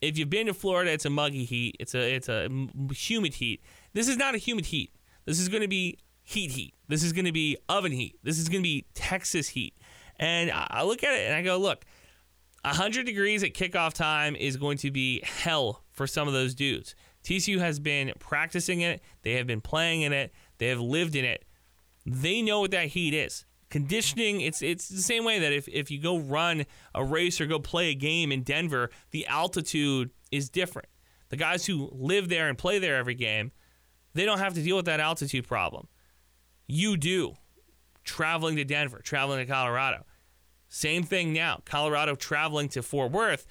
If 0.00 0.16
you've 0.16 0.30
been 0.30 0.46
to 0.46 0.54
Florida, 0.54 0.92
it's 0.92 1.04
a 1.04 1.10
muggy 1.10 1.44
heat. 1.44 1.76
It's 1.78 1.94
a 1.94 2.14
it's 2.14 2.28
a 2.28 2.48
humid 2.92 3.34
heat. 3.34 3.62
This 3.92 4.08
is 4.08 4.16
not 4.16 4.34
a 4.34 4.38
humid 4.38 4.66
heat. 4.66 4.92
This 5.24 5.38
is 5.38 5.48
going 5.48 5.62
to 5.62 5.68
be 5.68 5.98
heat 6.22 6.52
heat. 6.52 6.74
This 6.88 7.02
is 7.02 7.12
going 7.12 7.24
to 7.24 7.32
be 7.32 7.56
oven 7.68 7.92
heat. 7.92 8.16
This 8.22 8.38
is 8.38 8.48
going 8.48 8.62
to 8.62 8.68
be 8.68 8.86
Texas 8.94 9.48
heat. 9.48 9.74
And 10.16 10.50
I 10.52 10.82
look 10.82 11.02
at 11.02 11.14
it 11.14 11.26
and 11.26 11.34
I 11.34 11.42
go, 11.42 11.58
look, 11.58 11.84
100 12.64 13.06
degrees 13.06 13.42
at 13.42 13.54
kickoff 13.54 13.92
time 13.92 14.36
is 14.36 14.56
going 14.56 14.78
to 14.78 14.90
be 14.90 15.22
hell 15.22 15.84
for 15.90 16.06
some 16.06 16.26
of 16.28 16.34
those 16.34 16.54
dudes. 16.54 16.94
TCU 17.24 17.58
has 17.58 17.78
been 17.78 18.12
practicing 18.18 18.80
it, 18.80 19.02
they 19.22 19.34
have 19.34 19.46
been 19.46 19.60
playing 19.60 20.02
in 20.02 20.12
it, 20.12 20.32
they 20.58 20.68
have 20.68 20.80
lived 20.80 21.14
in 21.14 21.24
it. 21.24 21.44
They 22.06 22.42
know 22.42 22.60
what 22.60 22.70
that 22.70 22.88
heat 22.88 23.14
is. 23.14 23.44
Conditioning, 23.70 24.40
it's 24.40 24.62
it's 24.62 24.88
the 24.88 25.02
same 25.02 25.24
way 25.24 25.38
that 25.40 25.52
if, 25.52 25.68
if 25.68 25.90
you 25.90 26.00
go 26.00 26.18
run 26.18 26.64
a 26.94 27.04
race 27.04 27.38
or 27.38 27.46
go 27.46 27.58
play 27.58 27.90
a 27.90 27.94
game 27.94 28.32
in 28.32 28.42
Denver, 28.42 28.90
the 29.10 29.26
altitude 29.26 30.10
is 30.30 30.48
different. 30.48 30.88
The 31.28 31.36
guys 31.36 31.66
who 31.66 31.90
live 31.92 32.30
there 32.30 32.48
and 32.48 32.56
play 32.56 32.78
there 32.78 32.96
every 32.96 33.14
game, 33.14 33.52
they 34.14 34.24
don't 34.24 34.38
have 34.38 34.54
to 34.54 34.62
deal 34.62 34.76
with 34.76 34.86
that 34.86 35.00
altitude 35.00 35.46
problem. 35.46 35.88
You 36.66 36.96
do. 36.96 37.34
Traveling 38.04 38.56
to 38.56 38.64
Denver, 38.64 39.00
traveling 39.00 39.40
to 39.40 39.52
Colorado. 39.52 40.06
Same 40.68 41.02
thing 41.02 41.32
now. 41.32 41.62
Colorado 41.64 42.14
traveling 42.14 42.68
to 42.70 42.82
Fort 42.82 43.10
Worth. 43.10 43.46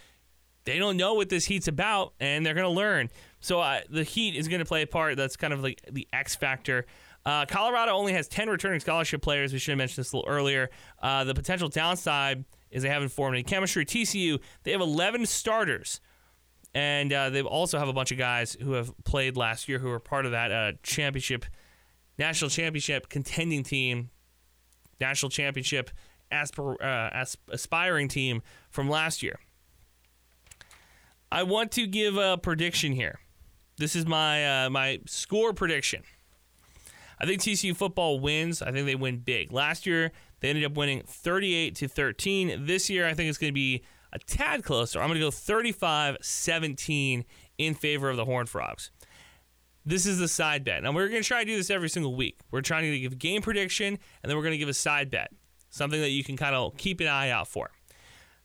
They 0.65 0.79
don't 0.79 0.97
know 0.97 1.13
what 1.13 1.29
this 1.29 1.45
heat's 1.45 1.67
about, 1.67 2.13
and 2.19 2.45
they're 2.45 2.53
going 2.53 2.65
to 2.65 2.69
learn. 2.69 3.09
So 3.39 3.62
uh, 3.62 3.79
the 3.89 4.03
heat 4.03 4.36
is 4.36 4.47
going 4.47 4.59
to 4.59 4.65
play 4.65 4.81
a 4.81 4.88
part. 4.88 5.15
That's 5.15 5.38
kind 5.38 5.53
of 5.53 5.63
like 5.63 5.81
the 5.89 6.07
X 6.12 6.36
factor. 6.36 6.86
Uh, 7.25 7.45
Colorado 7.45 7.91
only 7.91 8.13
has 8.13 8.27
10 8.27 8.50
returning 8.50 8.79
scholarship 8.79 9.21
players. 9.21 9.51
We 9.51 9.59
should 9.59 9.71
have 9.71 9.77
mentioned 9.77 10.03
this 10.03 10.13
a 10.13 10.17
little 10.17 10.29
earlier. 10.29 10.69
Uh, 11.01 11.24
the 11.24 11.33
potential 11.33 11.69
downside 11.69 12.45
is 12.71 12.83
they 12.83 12.89
haven't 12.89 13.09
formed 13.09 13.36
any 13.36 13.43
chemistry. 13.43 13.86
TCU, 13.86 14.39
they 14.63 14.71
have 14.71 14.81
11 14.81 15.25
starters. 15.25 16.00
And 16.74 17.12
uh, 17.12 17.29
they 17.29 17.41
also 17.41 17.79
have 17.79 17.88
a 17.88 17.93
bunch 17.93 18.12
of 18.12 18.17
guys 18.17 18.55
who 18.62 18.74
have 18.74 18.91
played 19.03 19.36
last 19.36 19.67
year 19.67 19.79
who 19.79 19.89
are 19.89 20.00
part 20.00 20.25
of 20.25 20.31
that 20.31 20.51
uh, 20.51 20.74
championship, 20.83 21.45
national 22.19 22.50
championship 22.50 23.09
contending 23.09 23.63
team, 23.63 24.09
national 25.00 25.29
championship 25.29 25.91
aspir- 26.31 26.81
uh, 26.81 27.25
aspiring 27.50 28.07
team 28.07 28.41
from 28.69 28.89
last 28.89 29.24
year. 29.24 29.39
I 31.31 31.43
want 31.43 31.72
to 31.74 31.88
give 31.88 32.17
a 32.17 32.38
prediction 32.38 32.93
here. 32.93 33.19
This 33.77 33.96
is 33.96 34.05
my 34.05 34.65
uh, 34.65 34.69
my 34.69 35.01
score 35.05 35.53
prediction. 35.53 36.03
I 37.19 37.25
think 37.25 37.41
TCU 37.41 37.75
football 37.75 38.19
wins. 38.19 38.62
I 38.62 38.72
think 38.72 38.86
they 38.86 38.96
win 38.96 39.17
big. 39.17 39.51
Last 39.51 39.86
year 39.86 40.12
they 40.39 40.50
ended 40.50 40.63
up 40.65 40.77
winning 40.77 41.03
38 41.05 41.75
to 41.75 41.88
13. 41.88 42.65
This 42.65 42.89
year 42.89 43.07
I 43.07 43.13
think 43.13 43.29
it's 43.29 43.38
going 43.38 43.51
to 43.51 43.55
be 43.55 43.84
a 44.13 44.19
tad 44.19 44.63
closer. 44.63 45.01
I'm 45.01 45.07
going 45.10 45.19
to 45.19 45.25
go 45.25 45.31
35-17 45.31 47.25
in 47.57 47.74
favor 47.74 48.10
of 48.10 48.17
the 48.17 48.25
Horned 48.25 48.50
Frogs. 48.50 48.91
This 49.86 50.05
is 50.05 50.19
the 50.19 50.27
side 50.27 50.63
bet. 50.63 50.84
Now 50.84 50.91
we're 50.91 51.07
going 51.07 51.22
to 51.22 51.27
try 51.27 51.43
to 51.43 51.50
do 51.50 51.57
this 51.57 51.69
every 51.69 51.89
single 51.89 52.15
week. 52.15 52.39
We're 52.51 52.62
trying 52.62 52.84
to 52.84 53.00
give 53.00 53.13
a 53.13 53.15
game 53.15 53.41
prediction 53.41 53.88
and 53.88 54.29
then 54.29 54.36
we're 54.36 54.43
going 54.43 54.53
to 54.53 54.57
give 54.57 54.69
a 54.69 54.74
side 54.74 55.10
bet 55.10 55.31
something 55.77 56.01
that 56.01 56.10
you 56.10 56.24
can 56.24 56.36
kind 56.36 56.55
of 56.55 56.75
keep 56.77 57.00
an 57.00 57.07
eye 57.07 57.29
out 57.29 57.48
for. 57.48 57.72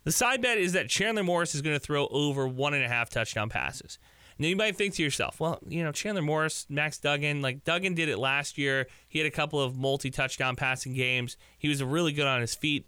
The 0.05 0.13
side 0.13 0.43
bet 0.43 0.59
is 0.59 0.73
that 0.73 0.89
Chandler 0.89 1.23
Morris 1.23 1.55
is 1.55 1.63
going 1.63 1.77
to 1.77 1.81
throw 1.81 2.09
over 2.09 2.47
one 2.47 2.75
and 2.75 2.85
a 2.85 2.89
half 2.89 3.11
touchdown 3.11 3.49
passes. 3.49 3.99
Now 4.39 4.49
you 4.49 4.57
might 4.57 4.77
think 4.77 4.95
to 4.95 5.03
yourself, 5.03 5.39
well, 5.39 5.61
you 5.69 5.85
know, 5.85 5.93
Chandler 5.93 6.23
Morris, 6.23 6.67
Max 6.69 6.99
Duggan, 6.99 7.43
like 7.43 7.65
Duggan 7.65 7.95
did 7.95 8.09
it 8.09 8.19
last 8.19 8.59
year. 8.59 8.89
He 9.09 9.19
had 9.19 9.27
a 9.27 9.31
couple 9.31 9.61
of 9.61 9.77
multi-touchdown 9.77 10.57
passing 10.57 10.95
games. 10.95 11.37
He 11.59 11.69
was 11.69 11.83
really 11.83 12.13
good 12.13 12.27
on 12.27 12.41
his 12.41 12.55
feet. 12.55 12.87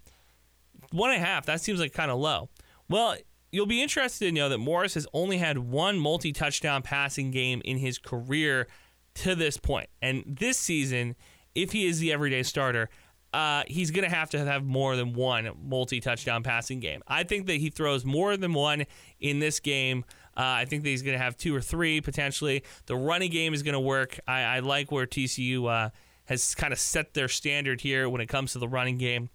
One 0.91 1.11
and 1.11 1.21
a 1.21 1.25
half, 1.25 1.45
that 1.45 1.61
seems 1.61 1.79
like 1.79 1.93
kind 1.93 2.11
of 2.11 2.19
low. 2.19 2.49
Well, 2.89 3.15
you'll 3.51 3.65
be 3.65 3.81
interested 3.81 4.25
to 4.25 4.31
know 4.33 4.49
that 4.49 4.57
Morris 4.57 4.95
has 4.95 5.07
only 5.13 5.37
had 5.37 5.57
one 5.57 5.97
multi-touchdown 5.97 6.81
passing 6.81 7.31
game 7.31 7.61
in 7.63 7.77
his 7.77 7.97
career 7.97 8.67
to 9.15 9.35
this 9.35 9.55
point. 9.55 9.87
And 10.01 10.23
this 10.27 10.57
season, 10.57 11.15
if 11.53 11.71
he 11.71 11.85
is 11.85 11.99
the 11.99 12.11
everyday 12.11 12.43
starter, 12.43 12.89
uh, 13.35 13.63
he's 13.67 13.91
going 13.91 14.09
to 14.09 14.15
have 14.15 14.29
to 14.29 14.39
have 14.39 14.63
more 14.63 14.95
than 14.95 15.11
one 15.11 15.51
multi 15.61 15.99
touchdown 15.99 16.41
passing 16.41 16.79
game. 16.79 17.01
I 17.05 17.23
think 17.23 17.47
that 17.47 17.55
he 17.55 17.69
throws 17.69 18.05
more 18.05 18.37
than 18.37 18.53
one 18.53 18.85
in 19.19 19.39
this 19.39 19.59
game. 19.59 20.05
Uh, 20.37 20.63
I 20.63 20.65
think 20.65 20.83
that 20.83 20.89
he's 20.89 21.01
going 21.01 21.17
to 21.17 21.23
have 21.23 21.35
two 21.35 21.53
or 21.53 21.59
three 21.59 21.99
potentially. 21.99 22.63
The 22.85 22.95
running 22.95 23.31
game 23.31 23.53
is 23.53 23.61
going 23.61 23.73
to 23.73 23.79
work. 23.81 24.21
I, 24.25 24.41
I, 24.43 24.59
like 24.59 24.89
where 24.89 25.05
TCU 25.05 25.69
uh, 25.69 25.89
has 26.25 26.55
kind 26.55 26.71
of 26.71 26.79
set 26.79 27.13
their 27.13 27.27
standard 27.27 27.81
here 27.81 28.07
when 28.07 28.21
it 28.21 28.27
comes 28.27 28.53
to 28.53 28.59
the 28.59 28.69
running 28.69 28.97
game. 28.97 29.29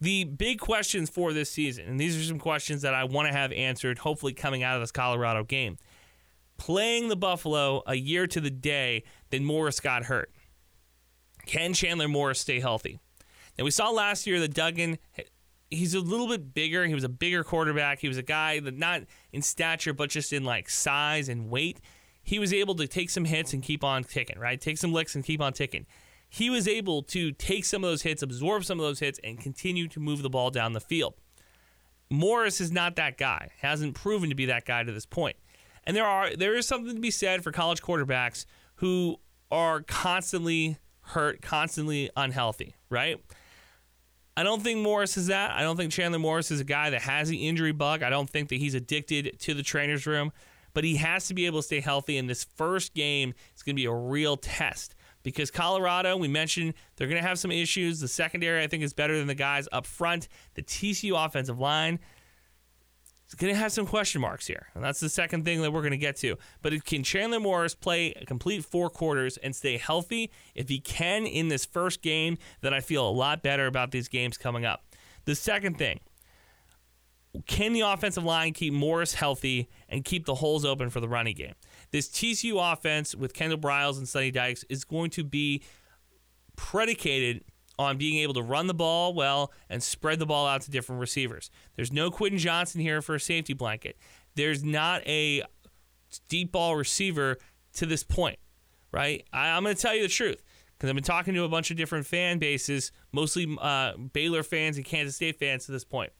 The 0.00 0.24
big 0.24 0.58
questions 0.58 1.08
for 1.08 1.32
this 1.32 1.48
season, 1.48 1.86
and 1.86 2.00
these 2.00 2.18
are 2.18 2.24
some 2.24 2.40
questions 2.40 2.82
that 2.82 2.92
I 2.92 3.04
want 3.04 3.28
to 3.28 3.32
have 3.32 3.52
answered, 3.52 3.98
hopefully 3.98 4.32
coming 4.32 4.64
out 4.64 4.74
of 4.74 4.82
this 4.82 4.90
Colorado 4.90 5.44
game. 5.44 5.78
Playing 6.56 7.06
the 7.08 7.16
Buffalo 7.16 7.84
a 7.86 7.94
year 7.94 8.26
to 8.26 8.40
the 8.40 8.50
day 8.50 9.04
that 9.30 9.42
Morris 9.42 9.78
got 9.78 10.06
hurt. 10.06 10.32
Can 11.46 11.72
Chandler 11.72 12.08
Morris 12.08 12.40
stay 12.40 12.58
healthy? 12.58 12.98
And 13.58 13.64
we 13.64 13.70
saw 13.70 13.90
last 13.90 14.26
year 14.26 14.38
that 14.40 14.54
Duggan, 14.54 14.98
he's 15.70 15.94
a 15.94 16.00
little 16.00 16.28
bit 16.28 16.54
bigger. 16.54 16.86
He 16.86 16.94
was 16.94 17.04
a 17.04 17.08
bigger 17.08 17.42
quarterback. 17.44 17.98
He 17.98 18.08
was 18.08 18.16
a 18.16 18.22
guy 18.22 18.60
that 18.60 18.78
not 18.78 19.02
in 19.32 19.42
stature, 19.42 19.92
but 19.92 20.10
just 20.10 20.32
in 20.32 20.44
like 20.44 20.70
size 20.70 21.28
and 21.28 21.50
weight. 21.50 21.80
He 22.22 22.38
was 22.38 22.52
able 22.52 22.74
to 22.76 22.86
take 22.86 23.10
some 23.10 23.24
hits 23.24 23.52
and 23.52 23.62
keep 23.62 23.82
on 23.82 24.04
ticking, 24.04 24.38
right? 24.38 24.60
Take 24.60 24.78
some 24.78 24.92
licks 24.92 25.14
and 25.14 25.24
keep 25.24 25.40
on 25.40 25.52
ticking. 25.52 25.86
He 26.28 26.50
was 26.50 26.68
able 26.68 27.02
to 27.04 27.32
take 27.32 27.64
some 27.64 27.82
of 27.82 27.90
those 27.90 28.02
hits, 28.02 28.22
absorb 28.22 28.64
some 28.64 28.78
of 28.78 28.84
those 28.84 29.00
hits, 29.00 29.18
and 29.24 29.40
continue 29.40 29.88
to 29.88 29.98
move 29.98 30.22
the 30.22 30.30
ball 30.30 30.50
down 30.50 30.74
the 30.74 30.80
field. 30.80 31.14
Morris 32.10 32.60
is 32.60 32.70
not 32.70 32.96
that 32.96 33.18
guy. 33.18 33.50
Hasn't 33.60 33.94
proven 33.94 34.28
to 34.28 34.34
be 34.34 34.46
that 34.46 34.66
guy 34.66 34.82
to 34.82 34.92
this 34.92 35.06
point. 35.06 35.36
And 35.84 35.96
there 35.96 36.06
are 36.06 36.36
there 36.36 36.54
is 36.54 36.66
something 36.66 36.94
to 36.94 37.00
be 37.00 37.10
said 37.10 37.42
for 37.42 37.50
college 37.50 37.82
quarterbacks 37.82 38.44
who 38.76 39.18
are 39.50 39.80
constantly 39.80 40.76
hurt, 41.00 41.40
constantly 41.40 42.10
unhealthy, 42.14 42.74
right? 42.90 43.18
I 44.38 44.44
don't 44.44 44.62
think 44.62 44.78
Morris 44.78 45.16
is 45.16 45.26
that. 45.26 45.50
I 45.50 45.62
don't 45.62 45.76
think 45.76 45.90
Chandler 45.90 46.20
Morris 46.20 46.52
is 46.52 46.60
a 46.60 46.64
guy 46.64 46.90
that 46.90 47.02
has 47.02 47.28
the 47.28 47.48
injury 47.48 47.72
bug. 47.72 48.04
I 48.04 48.08
don't 48.08 48.30
think 48.30 48.50
that 48.50 48.60
he's 48.60 48.74
addicted 48.74 49.36
to 49.40 49.52
the 49.52 49.64
trainer's 49.64 50.06
room, 50.06 50.30
but 50.74 50.84
he 50.84 50.94
has 50.94 51.26
to 51.26 51.34
be 51.34 51.46
able 51.46 51.58
to 51.58 51.64
stay 51.64 51.80
healthy. 51.80 52.16
In 52.16 52.28
this 52.28 52.44
first 52.44 52.94
game, 52.94 53.34
it's 53.52 53.64
going 53.64 53.74
to 53.74 53.80
be 53.80 53.86
a 53.86 53.92
real 53.92 54.36
test 54.36 54.94
because 55.24 55.50
Colorado, 55.50 56.16
we 56.16 56.28
mentioned 56.28 56.74
they're 56.94 57.08
going 57.08 57.20
to 57.20 57.26
have 57.26 57.40
some 57.40 57.50
issues. 57.50 57.98
The 57.98 58.06
secondary, 58.06 58.62
I 58.62 58.68
think, 58.68 58.84
is 58.84 58.92
better 58.92 59.18
than 59.18 59.26
the 59.26 59.34
guys 59.34 59.66
up 59.72 59.86
front. 59.86 60.28
The 60.54 60.62
TCU 60.62 61.26
offensive 61.26 61.58
line, 61.58 61.98
It's 63.28 63.34
going 63.34 63.52
to 63.52 63.60
have 63.60 63.72
some 63.72 63.86
question 63.86 64.22
marks 64.22 64.46
here. 64.46 64.68
And 64.74 64.82
that's 64.82 65.00
the 65.00 65.10
second 65.10 65.44
thing 65.44 65.60
that 65.60 65.70
we're 65.70 65.82
going 65.82 65.90
to 65.90 65.98
get 65.98 66.16
to. 66.16 66.36
But 66.62 66.82
can 66.86 67.02
Chandler 67.02 67.38
Morris 67.38 67.74
play 67.74 68.14
a 68.14 68.24
complete 68.24 68.64
four 68.64 68.88
quarters 68.88 69.36
and 69.36 69.54
stay 69.54 69.76
healthy? 69.76 70.30
If 70.54 70.70
he 70.70 70.80
can 70.80 71.26
in 71.26 71.48
this 71.48 71.66
first 71.66 72.00
game, 72.00 72.38
then 72.62 72.72
I 72.72 72.80
feel 72.80 73.06
a 73.06 73.12
lot 73.12 73.42
better 73.42 73.66
about 73.66 73.90
these 73.90 74.08
games 74.08 74.38
coming 74.38 74.64
up. 74.64 74.82
The 75.26 75.34
second 75.34 75.76
thing, 75.76 76.00
can 77.46 77.74
the 77.74 77.82
offensive 77.82 78.24
line 78.24 78.54
keep 78.54 78.72
Morris 78.72 79.12
healthy 79.12 79.68
and 79.90 80.06
keep 80.06 80.24
the 80.24 80.36
holes 80.36 80.64
open 80.64 80.88
for 80.88 81.00
the 81.00 81.08
running 81.08 81.34
game? 81.34 81.52
This 81.90 82.08
TCU 82.08 82.72
offense 82.72 83.14
with 83.14 83.34
Kendall 83.34 83.58
Briles 83.58 83.98
and 83.98 84.08
Sonny 84.08 84.30
Dykes 84.30 84.64
is 84.70 84.84
going 84.84 85.10
to 85.10 85.22
be 85.22 85.62
predicated 86.56 87.44
on 87.78 87.96
being 87.96 88.18
able 88.18 88.34
to 88.34 88.42
run 88.42 88.66
the 88.66 88.74
ball 88.74 89.14
well 89.14 89.52
and 89.70 89.82
spread 89.82 90.18
the 90.18 90.26
ball 90.26 90.46
out 90.46 90.62
to 90.62 90.70
different 90.70 91.00
receivers. 91.00 91.50
There's 91.76 91.92
no 91.92 92.10
Quentin 92.10 92.38
Johnston 92.38 92.80
here 92.80 93.00
for 93.00 93.14
a 93.14 93.20
safety 93.20 93.52
blanket. 93.52 93.96
There's 94.34 94.64
not 94.64 95.06
a 95.06 95.42
deep 96.28 96.52
ball 96.52 96.76
receiver 96.76 97.38
to 97.74 97.86
this 97.86 98.02
point, 98.02 98.38
right? 98.92 99.24
I, 99.32 99.48
am 99.48 99.62
going 99.62 99.74
to 99.74 99.80
tell 99.80 99.94
you 99.94 100.02
the 100.02 100.08
truth 100.08 100.42
because 100.76 100.88
I've 100.88 100.94
been 100.94 101.04
talking 101.04 101.34
to 101.34 101.44
a 101.44 101.48
bunch 101.48 101.70
of 101.70 101.76
different 101.76 102.06
fan 102.06 102.38
bases, 102.38 102.92
mostly 103.12 103.56
uh, 103.60 103.92
Baylor 104.12 104.42
fans 104.42 104.76
and 104.76 104.84
Kansas 104.84 105.16
State 105.16 105.38
fans 105.38 105.66
to 105.66 105.72
this 105.72 105.84
point. 105.84 106.12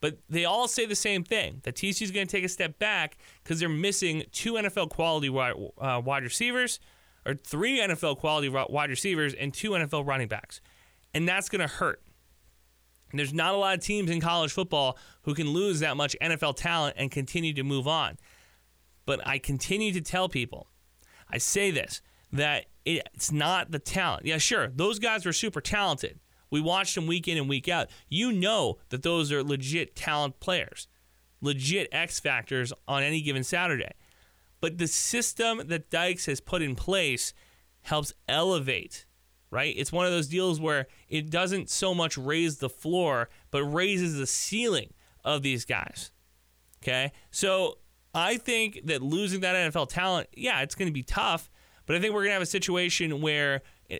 But 0.00 0.18
they 0.28 0.44
all 0.44 0.68
say 0.68 0.84
the 0.84 0.94
same 0.94 1.24
thing 1.24 1.60
that 1.64 1.76
TCU 1.76 2.02
is 2.02 2.10
going 2.10 2.26
to 2.26 2.30
take 2.36 2.44
a 2.44 2.48
step 2.48 2.78
back 2.78 3.16
because 3.42 3.60
they're 3.60 3.68
missing 3.70 4.24
two 4.32 4.54
NFL 4.54 4.90
quality 4.90 5.30
wide, 5.30 5.54
uh, 5.78 6.02
wide 6.04 6.22
receivers, 6.22 6.78
or 7.24 7.34
three 7.34 7.80
NFL 7.80 8.18
quality 8.18 8.50
wide 8.50 8.90
receivers, 8.90 9.32
and 9.32 9.54
two 9.54 9.70
NFL 9.70 10.06
running 10.06 10.28
backs 10.28 10.60
and 11.14 11.28
that's 11.28 11.48
going 11.48 11.60
to 11.60 11.72
hurt. 11.72 12.02
And 13.10 13.18
there's 13.18 13.32
not 13.32 13.54
a 13.54 13.56
lot 13.56 13.78
of 13.78 13.80
teams 13.84 14.10
in 14.10 14.20
college 14.20 14.52
football 14.52 14.98
who 15.22 15.34
can 15.34 15.48
lose 15.50 15.80
that 15.80 15.96
much 15.96 16.16
NFL 16.20 16.56
talent 16.56 16.96
and 16.98 17.10
continue 17.10 17.54
to 17.54 17.62
move 17.62 17.86
on. 17.86 18.18
But 19.06 19.26
I 19.26 19.38
continue 19.38 19.92
to 19.92 20.00
tell 20.00 20.28
people, 20.28 20.68
I 21.30 21.38
say 21.38 21.70
this, 21.70 22.02
that 22.32 22.66
it's 22.84 23.30
not 23.30 23.70
the 23.70 23.78
talent. 23.78 24.26
Yeah, 24.26 24.38
sure, 24.38 24.68
those 24.74 24.98
guys 24.98 25.24
were 25.24 25.32
super 25.32 25.60
talented. 25.60 26.18
We 26.50 26.60
watched 26.60 26.94
them 26.94 27.06
week 27.06 27.28
in 27.28 27.38
and 27.38 27.48
week 27.48 27.68
out. 27.68 27.88
You 28.08 28.32
know 28.32 28.78
that 28.88 29.02
those 29.02 29.32
are 29.32 29.42
legit 29.42 29.96
talent 29.96 30.40
players, 30.40 30.88
legit 31.40 31.88
X 31.92 32.20
factors 32.20 32.72
on 32.86 33.02
any 33.02 33.22
given 33.22 33.44
Saturday. 33.44 33.92
But 34.60 34.78
the 34.78 34.86
system 34.86 35.62
that 35.66 35.90
Dykes 35.90 36.26
has 36.26 36.40
put 36.40 36.62
in 36.62 36.74
place 36.74 37.34
helps 37.82 38.12
elevate 38.28 39.06
right? 39.54 39.72
It's 39.78 39.92
one 39.92 40.04
of 40.04 40.10
those 40.10 40.26
deals 40.26 40.58
where 40.58 40.88
it 41.08 41.30
doesn't 41.30 41.70
so 41.70 41.94
much 41.94 42.18
raise 42.18 42.58
the 42.58 42.68
floor, 42.68 43.28
but 43.52 43.62
raises 43.62 44.18
the 44.18 44.26
ceiling 44.26 44.92
of 45.24 45.42
these 45.42 45.64
guys. 45.64 46.10
Okay. 46.82 47.12
So 47.30 47.78
I 48.12 48.36
think 48.36 48.80
that 48.86 49.00
losing 49.00 49.40
that 49.40 49.54
NFL 49.54 49.90
talent, 49.90 50.28
yeah, 50.36 50.60
it's 50.62 50.74
going 50.74 50.88
to 50.88 50.92
be 50.92 51.04
tough, 51.04 51.52
but 51.86 51.94
I 51.94 52.00
think 52.00 52.12
we're 52.12 52.22
going 52.22 52.30
to 52.30 52.34
have 52.34 52.42
a 52.42 52.46
situation 52.46 53.20
where, 53.20 53.62
eh, 53.90 53.98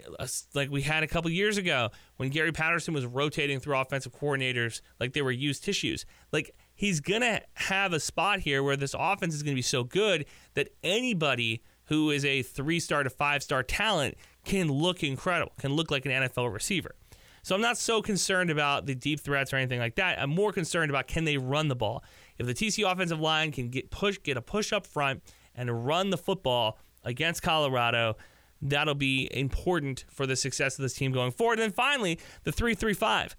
like 0.55 0.71
we 0.71 0.83
had 0.83 1.05
a 1.05 1.07
couple 1.07 1.31
years 1.31 1.57
ago 1.57 1.91
when 2.17 2.31
Gary 2.31 2.51
Patterson 2.51 2.93
was 2.93 3.07
rotating 3.07 3.61
through 3.61 3.79
offensive 3.79 4.13
coordinators 4.13 4.81
like 4.99 5.13
they 5.13 5.23
were 5.23 5.31
used 5.31 5.63
tissues. 5.63 6.05
Like 6.33 6.53
he's 6.75 6.99
going 6.99 7.21
to 7.21 7.41
have 7.55 7.93
a 7.93 8.01
spot 8.01 8.41
here 8.41 8.65
where 8.65 8.77
this 8.77 8.95
offense 8.99 9.37
is 9.37 9.45
going 9.45 9.55
to 9.55 9.59
be 9.59 9.63
so 9.63 9.85
good 9.85 10.27
that 10.55 10.71
anybody 10.83 11.63
who 11.85 12.11
is 12.11 12.25
a 12.25 12.43
three 12.43 12.81
star 12.81 13.05
to 13.05 13.11
five 13.11 13.43
star 13.43 13.63
talent 13.63 14.17
can 14.45 14.69
look 14.69 15.03
incredible, 15.03 15.53
can 15.59 15.73
look 15.73 15.91
like 15.91 16.07
an 16.07 16.13
NFL 16.13 16.53
receiver. 16.53 16.95
So 17.43 17.55
I'm 17.55 17.61
not 17.61 17.77
so 17.77 18.01
concerned 18.01 18.51
about 18.51 18.87
the 18.87 18.95
deep 18.95 19.21
threats 19.21 19.53
or 19.53 19.57
anything 19.57 19.79
like 19.79 19.97
that. 19.97 20.19
I'm 20.19 20.31
more 20.31 20.51
concerned 20.51 20.91
about 20.91 21.07
can 21.07 21.25
they 21.25 21.37
run 21.37 21.69
the 21.69 21.77
ball. 21.77 22.03
If 22.39 22.47
the 22.47 22.55
TCU 22.55 22.91
offensive 22.91 23.21
line 23.21 23.53
can 23.53 23.69
get 23.69 23.91
push, 23.91 24.19
get 24.23 24.39
a 24.39 24.43
push 24.43 24.73
up 24.73 24.87
front 24.87 25.23
and 25.55 25.87
run 25.87 26.09
the 26.09 26.17
football 26.17 26.79
against 27.05 27.43
Colorado, 27.43 28.17
that'll 28.63 28.95
be 28.95 29.29
important 29.31 30.07
for 30.09 30.27
the 30.27 30.37
success 30.37 30.79
of 30.79 30.83
this 30.83 30.95
team 30.95 31.13
going 31.13 31.33
forward. 31.33 31.59
And 31.59 31.65
then 31.65 31.73
finally, 31.73 32.19
the 32.45 32.53
335. 32.53 33.37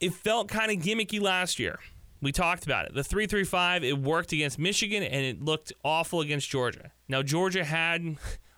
It 0.00 0.14
felt 0.14 0.48
kind 0.48 0.70
of 0.70 0.78
gimmicky 0.78 1.20
last 1.20 1.58
year. 1.58 1.78
We 2.22 2.32
talked 2.32 2.64
about 2.64 2.86
it. 2.86 2.94
The 2.94 3.04
335, 3.04 3.84
it 3.84 3.98
worked 3.98 4.32
against 4.32 4.58
Michigan 4.58 5.02
and 5.02 5.24
it 5.26 5.42
looked 5.42 5.74
awful 5.84 6.22
against 6.22 6.48
Georgia. 6.48 6.92
Now, 7.06 7.22
Georgia 7.22 7.64
had 7.64 8.16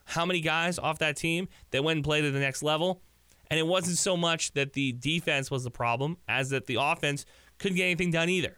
how 0.09 0.25
many 0.25 0.40
guys 0.40 0.79
off 0.79 0.99
that 0.99 1.16
team 1.16 1.49
that 1.71 1.85
went 1.85 1.99
and 1.99 2.05
played 2.05 2.25
at 2.25 2.33
the 2.33 2.40
next 2.40 2.62
level. 2.62 3.03
And 3.51 3.59
it 3.61 3.66
wasn't 3.66 3.99
so 3.99 4.16
much 4.16 4.53
that 4.53 4.73
the 4.73 4.92
defense 4.92 5.51
was 5.51 5.64
the 5.64 5.71
problem 5.71 6.16
as 6.27 6.51
that 6.51 6.66
the 6.66 6.79
offense 6.81 7.25
couldn't 7.59 7.77
get 7.77 7.85
anything 7.85 8.11
done 8.11 8.29
either. 8.29 8.57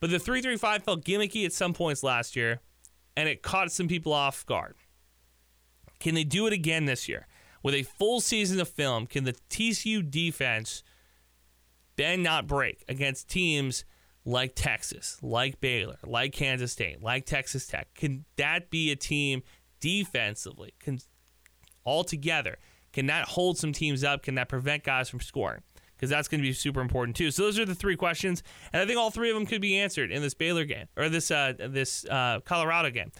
But 0.00 0.10
the 0.10 0.18
335 0.18 0.84
felt 0.84 1.04
gimmicky 1.04 1.44
at 1.44 1.52
some 1.52 1.72
points 1.72 2.02
last 2.02 2.36
year, 2.36 2.60
and 3.16 3.28
it 3.28 3.42
caught 3.42 3.72
some 3.72 3.88
people 3.88 4.12
off 4.12 4.44
guard. 4.46 4.74
Can 5.98 6.14
they 6.14 6.24
do 6.24 6.46
it 6.46 6.52
again 6.52 6.84
this 6.84 7.08
year? 7.08 7.26
With 7.62 7.74
a 7.74 7.82
full 7.82 8.20
season 8.20 8.60
of 8.60 8.68
film, 8.68 9.06
can 9.06 9.24
the 9.24 9.34
TCU 9.50 10.08
defense 10.08 10.82
bend 11.96 12.22
not 12.22 12.46
break 12.46 12.84
against 12.88 13.28
teams 13.28 13.84
like 14.24 14.52
Texas, 14.54 15.18
like 15.22 15.60
Baylor, 15.60 15.98
like 16.04 16.32
Kansas 16.32 16.72
State, 16.72 17.02
like 17.02 17.24
Texas 17.24 17.66
Tech? 17.66 17.88
Can 17.94 18.24
that 18.36 18.70
be 18.70 18.92
a 18.92 18.96
team 18.96 19.42
defensively, 19.80 20.74
can 20.80 20.98
altogether, 21.84 22.58
can 22.92 23.06
that 23.06 23.28
hold 23.28 23.58
some 23.58 23.72
teams 23.72 24.02
up? 24.04 24.22
Can 24.22 24.34
that 24.36 24.48
prevent 24.48 24.84
guys 24.84 25.08
from 25.08 25.20
scoring? 25.20 25.62
Because 25.94 26.10
that's 26.10 26.28
going 26.28 26.40
to 26.40 26.46
be 26.46 26.52
super 26.52 26.80
important 26.80 27.16
too. 27.16 27.30
So 27.30 27.42
those 27.42 27.58
are 27.58 27.64
the 27.64 27.74
three 27.74 27.96
questions, 27.96 28.42
and 28.72 28.82
I 28.82 28.86
think 28.86 28.98
all 28.98 29.10
three 29.10 29.30
of 29.30 29.34
them 29.34 29.46
could 29.46 29.62
be 29.62 29.78
answered 29.78 30.10
in 30.10 30.20
this 30.20 30.34
Baylor 30.34 30.64
game 30.64 30.86
or 30.96 31.08
this 31.08 31.30
uh, 31.30 31.54
this 31.58 32.04
uh, 32.06 32.40
Colorado 32.44 32.90
game. 32.90 33.12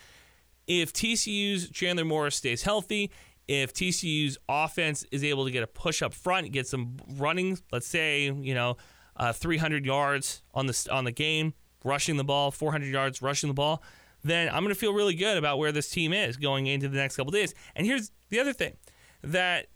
If 0.66 0.92
TCU's 0.92 1.70
Chandler 1.70 2.04
Morris 2.04 2.36
stays 2.36 2.62
healthy, 2.62 3.10
if 3.48 3.72
TCU's 3.72 4.36
offense 4.48 5.04
is 5.10 5.22
able 5.22 5.44
to 5.44 5.50
get 5.50 5.62
a 5.62 5.66
push 5.66 6.02
up 6.02 6.12
front, 6.12 6.50
get 6.52 6.66
some 6.66 6.96
running, 7.16 7.58
let's 7.72 7.86
say 7.86 8.24
you 8.24 8.54
know, 8.54 8.76
uh, 9.16 9.32
300 9.32 9.86
yards 9.86 10.42
on 10.52 10.66
the 10.66 10.88
on 10.90 11.04
the 11.04 11.12
game, 11.12 11.54
rushing 11.84 12.16
the 12.16 12.24
ball, 12.24 12.50
400 12.50 12.86
yards 12.86 13.22
rushing 13.22 13.48
the 13.48 13.54
ball, 13.54 13.82
then 14.22 14.48
I'm 14.48 14.62
going 14.62 14.74
to 14.74 14.74
feel 14.74 14.92
really 14.92 15.14
good 15.14 15.36
about 15.36 15.58
where 15.58 15.72
this 15.72 15.88
team 15.88 16.12
is 16.12 16.36
going 16.36 16.66
into 16.66 16.88
the 16.88 16.96
next 16.96 17.16
couple 17.16 17.32
days. 17.32 17.54
And 17.74 17.86
here's 17.86 18.10
the 18.28 18.40
other 18.40 18.52
thing 18.52 18.76
that 19.22 19.66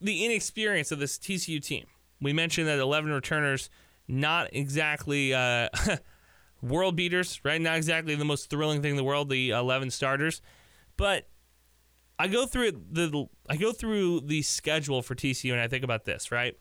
the 0.00 0.24
inexperience 0.24 0.92
of 0.92 0.98
this 0.98 1.18
TCU 1.18 1.62
team. 1.62 1.86
We 2.20 2.32
mentioned 2.32 2.68
that 2.68 2.78
11 2.78 3.10
returners, 3.10 3.70
not 4.06 4.48
exactly 4.52 5.32
uh, 5.32 5.68
world 6.62 6.96
beaters, 6.96 7.40
right? 7.44 7.60
Not 7.60 7.76
exactly 7.76 8.14
the 8.14 8.24
most 8.24 8.50
thrilling 8.50 8.82
thing 8.82 8.92
in 8.92 8.96
the 8.96 9.04
world, 9.04 9.28
the 9.28 9.50
11 9.50 9.90
starters. 9.90 10.42
But 10.96 11.28
I 12.18 12.28
go 12.28 12.46
through 12.46 12.72
the 12.90 13.26
I 13.48 13.56
go 13.56 13.72
through 13.72 14.20
the 14.20 14.42
schedule 14.42 15.02
for 15.02 15.14
TCU 15.14 15.52
and 15.52 15.60
I 15.60 15.68
think 15.68 15.82
about 15.82 16.04
this, 16.04 16.30
right? 16.30 16.56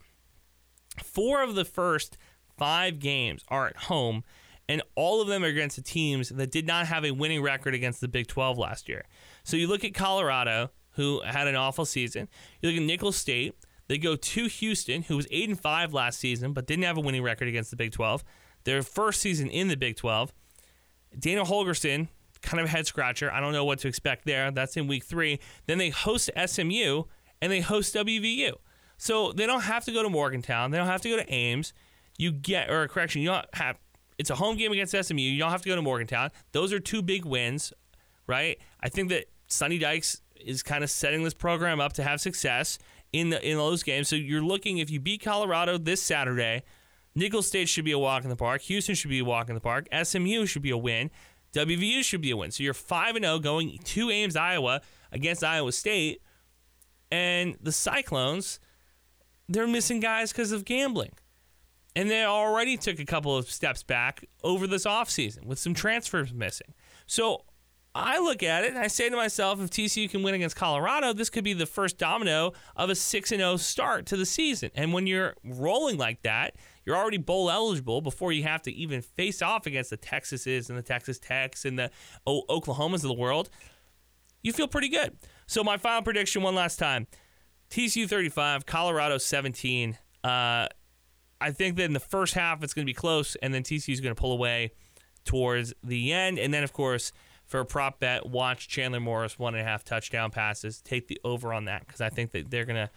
Four 1.03 1.43
of 1.43 1.55
the 1.55 1.65
first 1.65 2.17
five 2.57 2.99
games 2.99 3.43
are 3.47 3.67
at 3.67 3.77
home 3.77 4.23
and 4.71 4.81
all 4.95 5.21
of 5.21 5.27
them 5.27 5.43
are 5.43 5.47
against 5.47 5.75
the 5.75 5.81
teams 5.81 6.29
that 6.29 6.49
did 6.49 6.65
not 6.65 6.87
have 6.87 7.03
a 7.03 7.11
winning 7.11 7.41
record 7.41 7.75
against 7.75 7.99
the 7.99 8.07
Big 8.07 8.27
12 8.27 8.57
last 8.57 8.87
year. 8.87 9.03
So 9.43 9.57
you 9.57 9.67
look 9.67 9.83
at 9.83 9.93
Colorado, 9.93 10.71
who 10.91 11.19
had 11.25 11.49
an 11.49 11.57
awful 11.57 11.83
season. 11.83 12.29
You 12.61 12.69
look 12.69 12.77
at 12.77 12.85
Nicholls 12.85 13.17
State. 13.17 13.53
They 13.89 13.97
go 13.97 14.15
to 14.15 14.47
Houston, 14.47 15.01
who 15.01 15.17
was 15.17 15.27
eight 15.29 15.49
and 15.49 15.59
five 15.59 15.93
last 15.93 16.19
season, 16.19 16.53
but 16.53 16.67
didn't 16.67 16.85
have 16.85 16.97
a 16.97 17.01
winning 17.01 17.21
record 17.21 17.49
against 17.49 17.69
the 17.69 17.75
Big 17.75 17.91
12. 17.91 18.23
Their 18.63 18.81
first 18.81 19.19
season 19.19 19.49
in 19.49 19.67
the 19.67 19.75
Big 19.75 19.97
12. 19.97 20.31
Dana 21.19 21.43
Holgorsen, 21.43 22.07
kind 22.41 22.61
of 22.61 22.67
a 22.67 22.69
head 22.69 22.87
scratcher. 22.87 23.29
I 23.29 23.41
don't 23.41 23.51
know 23.51 23.65
what 23.65 23.79
to 23.79 23.89
expect 23.89 24.23
there. 24.23 24.51
That's 24.51 24.77
in 24.77 24.87
week 24.87 25.03
three. 25.03 25.41
Then 25.67 25.79
they 25.79 25.89
host 25.89 26.29
SMU 26.45 27.03
and 27.41 27.51
they 27.51 27.59
host 27.59 27.93
WVU. 27.93 28.53
So 28.97 29.33
they 29.33 29.45
don't 29.45 29.63
have 29.63 29.83
to 29.83 29.91
go 29.91 30.01
to 30.01 30.09
Morgantown. 30.09 30.71
They 30.71 30.77
don't 30.77 30.87
have 30.87 31.01
to 31.01 31.09
go 31.09 31.17
to 31.17 31.29
Ames. 31.29 31.73
You 32.17 32.31
get, 32.31 32.69
or 32.69 32.87
correction, 32.87 33.21
you 33.21 33.27
don't 33.27 33.45
have 33.55 33.77
it's 34.21 34.29
a 34.29 34.35
home 34.35 34.55
game 34.55 34.71
against 34.71 34.95
SMU. 34.95 35.19
You 35.19 35.39
don't 35.39 35.49
have 35.49 35.63
to 35.63 35.69
go 35.69 35.75
to 35.75 35.81
Morgantown. 35.81 36.29
Those 36.51 36.71
are 36.71 36.79
two 36.79 37.01
big 37.01 37.25
wins, 37.25 37.73
right? 38.27 38.59
I 38.79 38.87
think 38.87 39.09
that 39.09 39.25
Sonny 39.47 39.79
Dykes 39.79 40.21
is 40.39 40.61
kind 40.61 40.83
of 40.83 40.91
setting 40.91 41.23
this 41.23 41.33
program 41.33 41.81
up 41.81 41.93
to 41.93 42.03
have 42.03 42.21
success 42.21 42.77
in 43.11 43.31
the 43.31 43.43
in 43.43 43.57
those 43.57 43.81
games. 43.81 44.07
So 44.07 44.15
you're 44.15 44.43
looking 44.43 44.77
if 44.77 44.91
you 44.91 44.99
beat 44.99 45.23
Colorado 45.23 45.79
this 45.79 46.03
Saturday, 46.03 46.61
Nicholls 47.15 47.47
State 47.47 47.67
should 47.67 47.83
be 47.83 47.93
a 47.93 47.97
walk 47.97 48.23
in 48.23 48.29
the 48.29 48.35
park. 48.35 48.61
Houston 48.61 48.93
should 48.93 49.09
be 49.09 49.19
a 49.19 49.25
walk 49.25 49.49
in 49.49 49.55
the 49.55 49.61
park. 49.61 49.87
SMU 49.91 50.45
should 50.45 50.61
be 50.61 50.69
a 50.69 50.77
win. 50.77 51.09
WVU 51.53 52.03
should 52.03 52.21
be 52.21 52.29
a 52.29 52.37
win. 52.37 52.51
So 52.51 52.61
you're 52.61 52.75
5 52.75 53.15
and 53.15 53.25
0 53.25 53.39
going 53.39 53.79
to 53.79 54.11
Ames, 54.11 54.35
Iowa 54.35 54.81
against 55.11 55.43
Iowa 55.43 55.71
State. 55.71 56.21
And 57.11 57.57
the 57.59 57.71
Cyclones, 57.71 58.59
they're 59.49 59.67
missing 59.67 59.99
guys 59.99 60.31
because 60.31 60.51
of 60.51 60.63
gambling. 60.63 61.11
And 61.95 62.09
they 62.09 62.23
already 62.23 62.77
took 62.77 62.99
a 62.99 63.05
couple 63.05 63.35
of 63.35 63.49
steps 63.49 63.83
back 63.83 64.25
over 64.43 64.65
this 64.65 64.85
offseason 64.85 65.45
with 65.45 65.59
some 65.59 65.73
transfers 65.73 66.33
missing. 66.33 66.73
So 67.05 67.43
I 67.93 68.19
look 68.19 68.41
at 68.43 68.63
it 68.63 68.69
and 68.69 68.79
I 68.79 68.87
say 68.87 69.09
to 69.09 69.15
myself, 69.17 69.59
if 69.59 69.69
TCU 69.69 70.09
can 70.09 70.23
win 70.23 70.33
against 70.33 70.55
Colorado, 70.55 71.11
this 71.11 71.29
could 71.29 71.43
be 71.43 71.51
the 71.51 71.65
first 71.65 71.97
domino 71.97 72.53
of 72.77 72.89
a 72.89 72.95
6 72.95 73.29
0 73.29 73.57
start 73.57 74.05
to 74.07 74.17
the 74.17 74.25
season. 74.25 74.71
And 74.75 74.93
when 74.93 75.07
you're 75.07 75.35
rolling 75.43 75.97
like 75.97 76.21
that, 76.21 76.55
you're 76.85 76.95
already 76.95 77.17
bowl 77.17 77.51
eligible 77.51 77.99
before 77.99 78.31
you 78.31 78.43
have 78.43 78.61
to 78.63 78.71
even 78.71 79.01
face 79.01 79.41
off 79.41 79.65
against 79.65 79.89
the 79.89 79.97
Texases 79.97 80.69
and 80.69 80.77
the 80.77 80.81
Texas 80.83 81.19
Techs 81.19 81.65
and 81.65 81.77
the 81.77 81.91
o- 82.25 82.45
Oklahomas 82.49 82.95
of 82.95 83.01
the 83.01 83.13
world. 83.13 83.49
You 84.41 84.53
feel 84.53 84.69
pretty 84.69 84.89
good. 84.89 85.17
So, 85.45 85.63
my 85.63 85.77
final 85.77 86.01
prediction 86.01 86.41
one 86.41 86.55
last 86.55 86.79
time 86.79 87.07
TCU 87.69 88.07
35, 88.07 88.65
Colorado 88.65 89.17
17. 89.17 89.97
Uh, 90.23 90.67
I 91.41 91.51
think 91.51 91.75
that 91.77 91.83
in 91.83 91.93
the 91.93 91.99
first 91.99 92.33
half 92.33 92.63
it's 92.63 92.73
going 92.73 92.85
to 92.85 92.89
be 92.89 92.93
close, 92.93 93.35
and 93.37 93.53
then 93.53 93.63
TCU 93.63 93.91
is 93.91 94.01
going 94.01 94.15
to 94.15 94.19
pull 94.19 94.31
away 94.31 94.71
towards 95.25 95.73
the 95.83 96.13
end. 96.13 96.39
And 96.39 96.53
then, 96.53 96.63
of 96.63 96.73
course, 96.73 97.11
for 97.45 97.59
a 97.59 97.65
prop 97.65 97.99
bet, 97.99 98.25
watch 98.25 98.67
Chandler 98.67 98.99
Morris 98.99 99.37
one 99.37 99.55
and 99.55 99.61
a 99.61 99.65
half 99.65 99.83
touchdown 99.83 100.31
passes. 100.31 100.81
Take 100.81 101.07
the 101.07 101.19
over 101.23 101.53
on 101.53 101.65
that 101.65 101.85
because 101.85 102.01
I 102.01 102.09
think 102.09 102.31
that 102.31 102.49
they're 102.49 102.65
going 102.65 102.87
to 102.87 102.89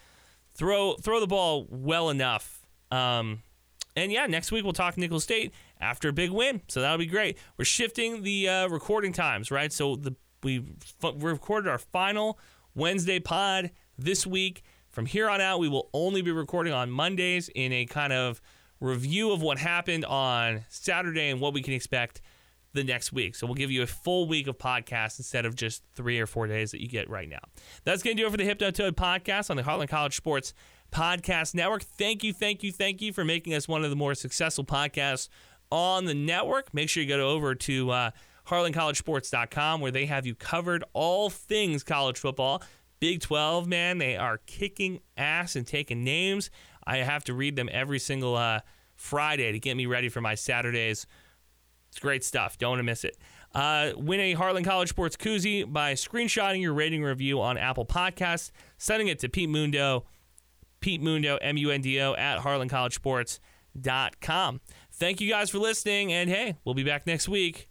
throw 0.55 0.95
throw 0.95 1.21
the 1.21 1.27
ball 1.27 1.67
well 1.69 2.11
enough. 2.11 2.65
Um, 2.91 3.43
and 3.97 4.13
yeah, 4.13 4.27
next 4.27 4.53
week 4.53 4.65
we'll 4.65 4.73
talk 4.73 4.97
Nicholls 4.97 5.25
State 5.25 5.53
after 5.81 6.09
a 6.09 6.13
big 6.13 6.31
win, 6.31 6.63
so 6.69 6.81
that'll 6.81 6.99
be 6.99 7.07
great. 7.07 7.39
We're 7.57 7.65
shifting 7.65 8.23
the 8.23 8.49
uh, 8.49 8.69
recording 8.69 9.13
times, 9.13 9.51
right? 9.51 9.73
So 9.73 9.97
the 9.97 10.15
we 10.43 10.61
we 11.03 11.31
recorded 11.31 11.69
our 11.69 11.79
final 11.79 12.39
Wednesday 12.75 13.19
pod 13.19 13.71
this 13.99 14.27
week. 14.27 14.63
From 14.95 15.07
here 15.07 15.29
on 15.29 15.41
out, 15.41 15.59
we 15.59 15.69
will 15.69 15.91
only 15.93 16.23
be 16.23 16.31
recording 16.31 16.73
on 16.73 16.89
Mondays 16.89 17.51
in 17.53 17.73
a 17.73 17.85
kind 17.85 18.13
of 18.13 18.41
review 18.79 19.33
of 19.33 19.43
what 19.43 19.59
happened 19.59 20.05
on 20.05 20.65
Saturday 20.69 21.31
and 21.31 21.41
what 21.41 21.53
we 21.53 21.63
can 21.63 21.75
expect 21.75 22.21
the 22.75 22.85
next 22.85 23.13
week. 23.13 23.35
So 23.35 23.45
we'll 23.45 23.57
give 23.57 23.73
you 23.73 23.83
a 23.83 23.89
full 23.89 24.29
week 24.29 24.47
of 24.47 24.57
podcasts 24.57 25.19
instead 25.19 25.47
of 25.47 25.57
just 25.57 25.83
three 25.97 26.21
or 26.21 26.29
four 26.29 26.47
days 26.47 26.71
that 26.71 26.81
you 26.81 26.87
get 26.87 27.11
right 27.11 27.29
now. 27.29 27.41
That's 27.83 28.05
going 28.05 28.17
to 28.17 28.23
do 28.23 28.29
it 28.29 28.31
for 28.31 28.37
the 28.37 28.45
Hypno 28.45 28.71
Toad 28.71 28.97
podcast 28.97 29.51
on 29.51 29.57
the 29.57 29.65
Heartland 29.65 29.89
College 29.89 30.15
Sports 30.15 30.55
Podcast 30.93 31.57
Network. 31.57 31.83
Thank 31.83 32.23
you, 32.23 32.33
thank 32.33 32.63
you, 32.63 32.71
thank 32.71 33.03
you 33.03 33.13
for 33.13 33.25
making 33.25 33.53
us 33.55 33.67
one 33.67 33.83
of 33.83 33.91
the 33.91 33.97
more 33.97 34.15
successful 34.15 34.65
podcasts 34.65 35.29
on 35.73 36.05
the 36.05 36.15
network. 36.15 36.73
Make 36.73 36.89
sure 36.89 37.03
you 37.03 37.09
go 37.09 37.31
over 37.31 37.57
to 37.57 37.91
uh, 37.91 38.11
HeartlandCollegeSports.com 38.47 39.81
where 39.81 39.91
they 39.91 40.07
have 40.07 40.25
you 40.25 40.37
covered 40.37 40.85
all 40.93 41.31
things 41.31 41.83
college 41.83 42.19
football. 42.19 42.63
Big 43.01 43.21
12, 43.21 43.67
man, 43.67 43.99
they 43.99 44.17
are 44.17 44.39
kicking 44.47 45.01
ass 45.17 45.57
and 45.57 45.67
taking 45.67 46.05
names. 46.05 46.51
I 46.87 46.99
have 46.99 47.25
to 47.25 47.35
read 47.35 47.57
them 47.57 47.69
every 47.73 47.99
single 47.99 48.37
uh, 48.37 48.61
Friday 48.95 49.51
to 49.53 49.59
get 49.59 49.77
me 49.77 49.87
ready 49.87 50.09
for 50.09 50.21
my 50.21 50.35
Saturdays. 50.35 51.07
It's 51.89 51.99
great 51.99 52.23
stuff. 52.25 52.59
Don't 52.59 52.71
want 52.71 52.79
to 52.81 52.85
miss 52.85 53.05
it. 53.05 53.17
Uh, 53.55 53.93
win 53.97 54.21
a 54.21 54.35
Heartland 54.35 54.65
College 54.65 54.89
Sports 54.89 55.17
koozie 55.17 55.71
by 55.71 55.93
screenshotting 55.95 56.61
your 56.61 56.75
rating 56.75 57.05
review 57.05 57.41
on 57.41 57.57
Apple 57.57 57.87
Podcasts, 57.87 58.51
sending 58.79 59.07
it 59.09 59.21
to 59.21 59.29
Pete 59.29 59.49
Mundo, 59.49 60.07
Pete 60.81 61.01
Mundo, 61.01 61.39
M 61.41 61.57
U 61.57 61.71
N 61.71 61.81
D 61.81 62.01
O, 62.01 62.15
at 62.15 62.41
HeartlandCollegeSports.com. 62.41 64.61
Thank 64.93 65.21
you 65.21 65.31
guys 65.31 65.51
for 65.51 65.59
listening, 65.59 66.13
and 66.13 66.29
hey, 66.29 66.57
we'll 66.65 66.75
be 66.75 66.83
back 66.83 67.07
next 67.07 67.29
week 67.29 67.69